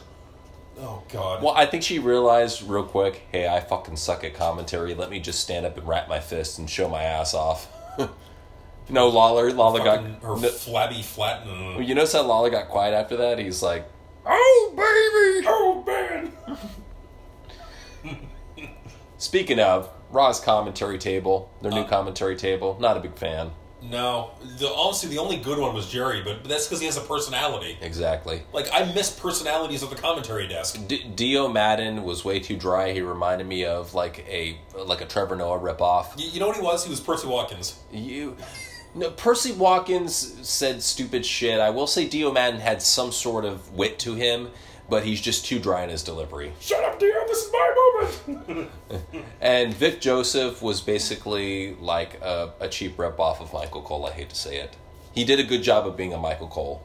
Oh 0.81 1.03
God. 1.13 1.43
Well, 1.43 1.53
I 1.55 1.67
think 1.67 1.83
she 1.83 1.99
realized 1.99 2.63
real 2.63 2.85
quick, 2.85 3.27
hey, 3.33 3.47
I 3.49 3.61
fucking 3.61 3.97
suck 3.97 4.25
at 4.25 4.35
commentary. 4.35 4.95
Let 4.95 5.11
me 5.11 5.21
just 5.21 5.41
stand 5.41 5.67
up 5.67 5.77
and 5.77 5.87
wrap 5.87 6.09
my 6.09 6.21
fist 6.21 6.59
and 6.59 6.71
show 6.71 6.89
my 6.89 7.03
ass 7.03 7.35
off. 7.35 7.69
no, 8.89 9.09
Lawler, 9.09 9.53
Lawler 9.53 9.81
got. 9.85 9.99
Fucking 9.99 10.15
her 10.23 10.37
no- 10.41 10.49
flabby 10.49 11.03
flat. 11.03 11.47
And, 11.47 11.87
you 11.87 11.95
notice 11.95 12.13
how 12.15 12.23
Lawler 12.23 12.49
got 12.51 12.69
quiet 12.69 12.95
after 12.95 13.17
that? 13.19 13.39
He's 13.39 13.63
like, 13.63 13.87
"Oh 14.25 14.73
baby." 14.75 15.47
oh 15.49 15.85
man. 15.87 16.33
Speaking 19.19 19.61
of 19.61 19.91
Raw's 20.11 20.41
commentary 20.41 20.99
table, 20.99 21.51
their 21.63 21.71
new 21.71 21.81
Uh. 21.83 21.89
commentary 21.89 22.37
table, 22.37 22.77
not 22.81 22.97
a 22.97 23.01
big 23.01 23.17
fan. 23.17 23.53
No, 23.83 24.33
the 24.59 24.69
honestly 24.69 25.09
the 25.09 25.17
only 25.17 25.39
good 25.39 25.59
one 25.59 25.75
was 25.75 25.89
Jerry, 25.89 26.21
but, 26.23 26.43
but 26.43 26.51
that's 26.51 26.67
because 26.67 26.81
he 26.81 26.87
has 26.87 26.99
a 26.99 27.01
personality. 27.01 27.79
Exactly. 27.81 28.43
Like 28.53 28.69
I 28.75 28.85
miss 28.93 29.11
personalities 29.11 29.83
at 29.83 29.89
the 29.89 29.97
commentary 29.97 30.47
desk. 30.47 30.79
D- 30.87 31.03
Dio 31.15 31.49
Maddin 31.49 32.03
was 32.03 32.23
way 32.23 32.41
too 32.41 32.59
dry. 32.59 32.93
He 32.93 33.01
reminded 33.01 33.47
me 33.47 33.65
of 33.65 33.95
like 33.95 34.19
a 34.29 34.59
like 34.85 35.01
a 35.01 35.07
Trevor 35.07 35.35
Noah 35.37 35.59
ripoff. 35.59 36.09
You, 36.19 36.29
you 36.29 36.41
know 36.41 36.49
what 36.49 36.57
he 36.57 36.63
was? 36.63 36.85
He 36.85 36.91
was 36.91 37.01
Percy 37.01 37.27
Watkins. 37.27 37.79
You, 37.91 38.37
no, 38.95 39.09
Percy 39.13 39.53
Watkins 39.53 40.37
said 40.47 40.83
stupid 40.83 41.25
shit. 41.25 41.59
I 41.59 41.71
will 41.71 41.87
say 41.87 42.07
Dio 42.07 42.31
Maddin 42.33 42.61
had 42.61 42.83
some 42.83 43.13
sort 43.13 43.47
of 43.47 43.73
wit 43.73 43.99
to 44.01 44.15
him, 44.15 44.51
but 44.91 45.05
he's 45.05 45.21
just 45.21 45.47
too 45.47 45.59
dry 45.59 45.83
in 45.85 45.89
his 45.91 46.03
delivery. 46.03 46.53
Shut 46.61 46.83
up, 46.85 46.99
Dio. 46.99 47.15
This 47.27 47.47
is 47.47 47.53
my 47.53 47.75
moment. 48.45 48.71
And 49.41 49.73
Vic 49.73 50.01
Joseph 50.03 50.61
was 50.61 50.81
basically 50.83 51.75
like 51.77 52.21
a, 52.21 52.53
a 52.61 52.69
cheap 52.69 52.97
ripoff 52.99 53.41
of 53.41 53.53
Michael 53.55 53.81
Cole. 53.83 54.05
I 54.07 54.11
hate 54.13 54.29
to 54.29 54.37
say 54.37 54.59
it. 54.59 54.77
He 55.15 55.25
did 55.25 55.41
a 55.41 55.45
good 55.45 55.63
job 55.63 55.87
of 55.87 55.97
being 55.97 56.13
a 56.13 56.19
Michael 56.19 56.49
Cole. 56.49 56.83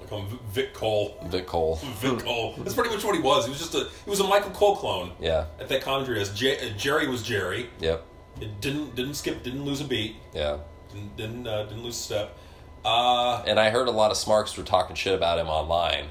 Like 0.00 0.12
um, 0.12 0.38
Vic 0.50 0.74
Cole. 0.74 1.16
Vic 1.26 1.46
Cole. 1.46 1.76
Vic 2.00 2.18
Cole. 2.18 2.54
That's 2.58 2.74
pretty 2.74 2.90
much 2.90 3.02
what 3.04 3.14
he 3.16 3.22
was. 3.22 3.44
He 3.46 3.50
was 3.50 3.58
just 3.60 3.74
a 3.74 3.88
he 4.04 4.10
was 4.10 4.20
a 4.20 4.24
Michael 4.24 4.50
Cole 4.50 4.76
clone. 4.76 5.12
Yeah. 5.20 5.46
At 5.60 5.68
that 5.70 5.80
commentary 5.82 6.20
as 6.20 6.30
J- 6.34 6.58
uh, 6.70 6.72
Jerry 6.76 7.08
was 7.08 7.22
Jerry. 7.22 7.70
Yep. 7.80 8.04
It 8.40 8.60
didn't 8.60 8.94
didn't 8.94 9.14
skip, 9.14 9.42
didn't 9.42 9.64
lose 9.64 9.80
a 9.80 9.84
beat, 9.84 10.16
Yeah. 10.34 10.58
didn't 10.92 11.16
didn't, 11.16 11.46
uh, 11.46 11.64
didn't 11.64 11.82
lose 11.82 11.96
a 11.98 12.02
step. 12.02 12.36
Uh, 12.84 13.42
And 13.46 13.58
I 13.60 13.70
heard 13.70 13.88
a 13.88 13.92
lot 13.92 14.10
of 14.10 14.16
smarks 14.16 14.56
were 14.56 14.64
talking 14.64 14.96
shit 14.96 15.14
about 15.14 15.38
him 15.38 15.46
online 15.48 16.06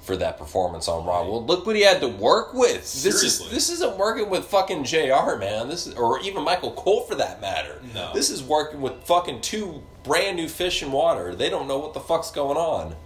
for 0.00 0.16
that 0.16 0.38
performance 0.38 0.88
on 0.88 1.04
Raw. 1.04 1.22
Well, 1.28 1.44
look 1.44 1.66
what 1.66 1.76
he 1.76 1.82
had 1.82 2.00
to 2.00 2.08
work 2.08 2.54
with. 2.54 2.80
This 2.80 3.04
is 3.04 3.12
Seriously. 3.36 3.48
this 3.50 3.68
isn't 3.70 3.98
working 3.98 4.30
with 4.30 4.46
fucking 4.46 4.84
Jr. 4.84 5.36
Man. 5.38 5.68
This 5.68 5.86
is 5.86 5.94
or 5.94 6.20
even 6.20 6.42
Michael 6.42 6.72
Cole 6.72 7.02
for 7.02 7.14
that 7.16 7.40
matter. 7.40 7.80
No. 7.94 8.12
This 8.14 8.30
is 8.30 8.42
working 8.42 8.80
with 8.80 9.04
fucking 9.04 9.42
two 9.42 9.82
brand 10.02 10.36
new 10.36 10.48
fish 10.48 10.82
in 10.82 10.90
water. 10.90 11.34
They 11.34 11.50
don't 11.50 11.68
know 11.68 11.78
what 11.78 11.92
the 11.94 12.00
fuck's 12.00 12.30
going 12.30 12.56
on. 12.56 12.96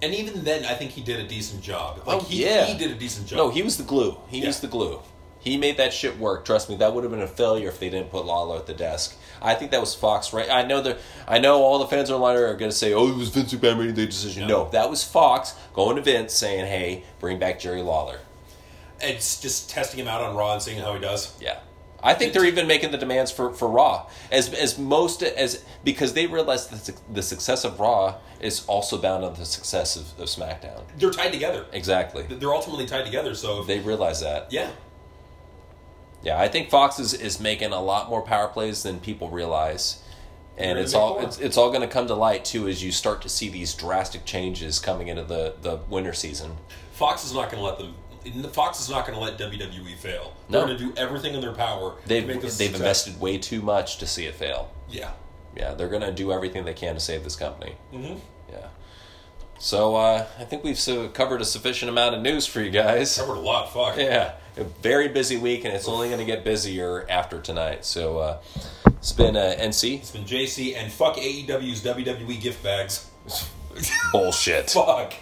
and 0.00 0.14
even 0.14 0.44
then, 0.44 0.64
I 0.64 0.74
think 0.74 0.92
he 0.92 1.02
did 1.02 1.18
a 1.20 1.26
decent 1.28 1.60
job. 1.62 1.98
Like 2.06 2.16
Oh, 2.16 2.20
he, 2.20 2.44
yeah. 2.44 2.64
he 2.66 2.78
did 2.78 2.90
a 2.92 2.94
decent 2.94 3.26
job. 3.26 3.36
No, 3.36 3.50
he 3.50 3.62
was 3.62 3.76
the 3.76 3.82
glue. 3.82 4.16
He 4.28 4.38
Yeah. 4.40 4.46
was 4.46 4.60
the 4.60 4.68
glue. 4.68 5.00
He 5.40 5.56
made 5.56 5.76
that 5.76 5.92
shit 5.92 6.18
work. 6.18 6.44
Trust 6.44 6.68
me, 6.68 6.76
that 6.76 6.92
would 6.94 7.04
have 7.04 7.10
been 7.12 7.22
a 7.22 7.28
failure 7.28 7.68
if 7.68 7.78
they 7.78 7.88
didn't 7.90 8.10
put 8.10 8.24
Lawler 8.26 8.56
at 8.56 8.66
the 8.66 8.74
desk. 8.74 9.16
I 9.40 9.54
think 9.54 9.70
that 9.70 9.80
was 9.80 9.94
Fox. 9.94 10.32
Right? 10.32 10.50
I 10.50 10.64
know 10.64 10.80
that. 10.82 10.98
I 11.28 11.38
know 11.38 11.62
all 11.62 11.78
the 11.78 11.86
fans 11.86 12.10
online 12.10 12.36
are 12.36 12.54
going 12.56 12.70
to 12.70 12.76
say, 12.76 12.92
"Oh, 12.92 13.08
it 13.08 13.16
was 13.16 13.28
Vince 13.28 13.54
McMahon 13.54 13.78
making 13.78 13.94
the 13.94 14.06
decision." 14.06 14.48
No. 14.48 14.64
No, 14.64 14.70
that 14.70 14.90
was 14.90 15.04
Fox 15.04 15.54
going 15.74 15.96
to 15.96 16.02
Vince 16.02 16.34
saying, 16.34 16.66
"Hey, 16.66 17.04
bring 17.20 17.38
back 17.38 17.58
Jerry 17.60 17.82
Lawler." 17.82 18.20
it's 19.00 19.40
just 19.40 19.70
testing 19.70 20.00
him 20.00 20.08
out 20.08 20.20
on 20.20 20.34
Raw 20.34 20.54
and 20.54 20.60
seeing 20.62 20.80
how 20.80 20.92
he 20.92 21.00
does. 21.00 21.40
Yeah. 21.40 21.60
I 22.02 22.14
think 22.14 22.32
they're 22.32 22.44
even 22.44 22.66
making 22.66 22.90
the 22.90 22.98
demands 22.98 23.30
for, 23.30 23.52
for 23.52 23.68
Raw 23.68 24.06
as 24.30 24.52
as 24.54 24.78
most 24.78 25.22
as 25.22 25.64
because 25.84 26.12
they 26.14 26.26
realize 26.26 26.66
that 26.68 26.84
the- 26.84 27.12
the 27.14 27.22
success 27.22 27.64
of 27.64 27.78
Raw 27.80 28.16
is 28.40 28.64
also 28.66 28.98
bound 28.98 29.24
on 29.24 29.34
the 29.34 29.44
success 29.44 29.96
of, 29.96 30.02
of 30.18 30.26
SmackDown. 30.28 30.82
They're 30.96 31.10
tied 31.10 31.32
together. 31.32 31.66
Exactly, 31.72 32.22
They're 32.28 32.54
ultimately 32.54 32.86
tied 32.86 33.04
together. 33.04 33.34
So 33.34 33.60
if, 33.60 33.66
they 33.66 33.80
realize 33.80 34.20
that. 34.20 34.52
yeah, 34.52 34.70
Yeah, 36.28 36.38
I 36.38 36.48
think 36.48 36.68
Fox 36.68 36.98
is, 36.98 37.14
is 37.14 37.40
making 37.40 37.72
a 37.72 37.80
lot 37.80 38.10
more 38.10 38.20
power 38.20 38.48
plays 38.48 38.82
than 38.82 39.00
people 39.00 39.30
realize. 39.30 40.02
And 40.58 40.76
They're 40.76 40.84
it's 40.84 40.92
all 40.92 41.20
it's, 41.20 41.38
it's 41.38 41.56
all 41.56 41.70
going 41.70 41.80
to 41.80 41.88
come 41.88 42.06
to 42.08 42.14
light 42.14 42.44
too 42.44 42.68
as 42.68 42.84
you 42.84 42.92
start 42.92 43.22
to 43.22 43.30
see 43.30 43.48
these 43.48 43.72
drastic 43.72 44.26
changes 44.26 44.78
coming 44.78 45.08
into 45.08 45.24
the, 45.24 45.54
the 45.62 45.76
winter 45.88 46.12
season. 46.12 46.58
Fox 46.92 47.24
is 47.24 47.32
not 47.32 47.50
going 47.50 47.62
to 47.62 47.66
let 47.66 47.78
them. 47.78 48.50
Fox 48.52 48.78
is 48.78 48.90
not 48.90 49.06
going 49.06 49.18
to 49.18 49.24
let 49.24 49.38
WWE 49.38 49.96
fail. 49.96 50.34
They're 50.50 50.66
going 50.66 50.76
to 50.76 50.84
do 50.84 50.92
everything 50.98 51.32
in 51.32 51.40
their 51.40 51.54
power. 51.54 51.94
They've 52.04 52.26
to 52.26 52.28
make 52.28 52.42
this 52.42 52.58
they've 52.58 52.72
success. 52.72 53.06
invested 53.06 53.20
way 53.20 53.38
too 53.38 53.62
much 53.62 53.96
to 53.98 54.06
see 54.06 54.26
it 54.26 54.34
fail. 54.34 54.70
Yeah. 54.90 55.12
Yeah, 55.56 55.72
they're 55.72 55.88
going 55.88 56.02
to 56.02 56.12
do 56.12 56.30
everything 56.30 56.66
they 56.66 56.74
can 56.74 56.92
to 56.92 57.00
save 57.00 57.24
this 57.24 57.36
company. 57.36 57.76
Mm-hmm. 57.90 58.18
Yeah. 58.52 58.66
So 59.58 59.96
uh, 59.96 60.26
I 60.38 60.44
think 60.44 60.62
we've 60.62 60.78
covered 61.14 61.40
a 61.40 61.44
sufficient 61.44 61.88
amount 61.90 62.14
of 62.14 62.22
news 62.22 62.46
for 62.46 62.60
you 62.60 62.70
guys. 62.70 63.16
Covered 63.16 63.38
a 63.38 63.40
lot. 63.40 63.72
Fuck. 63.72 63.96
Yeah, 63.96 64.34
a 64.58 64.64
very 64.82 65.08
busy 65.08 65.36
week, 65.36 65.64
and 65.64 65.74
it's 65.74 65.88
only 65.88 66.08
going 66.08 66.20
to 66.20 66.26
get 66.26 66.44
busier 66.44 67.06
after 67.08 67.40
tonight. 67.40 67.84
So 67.84 68.18
uh, 68.18 68.38
it's 68.86 69.12
been 69.12 69.36
uh, 69.36 69.54
NC 69.58 69.98
It's 69.98 70.10
been 70.10 70.24
JC 70.24 70.76
and 70.76 70.92
fuck 70.92 71.16
AEW's 71.16 71.82
WWE 71.84 72.40
gift 72.40 72.62
bags. 72.62 73.10
bullshit. 74.12 74.70
Fuck. 74.70 75.14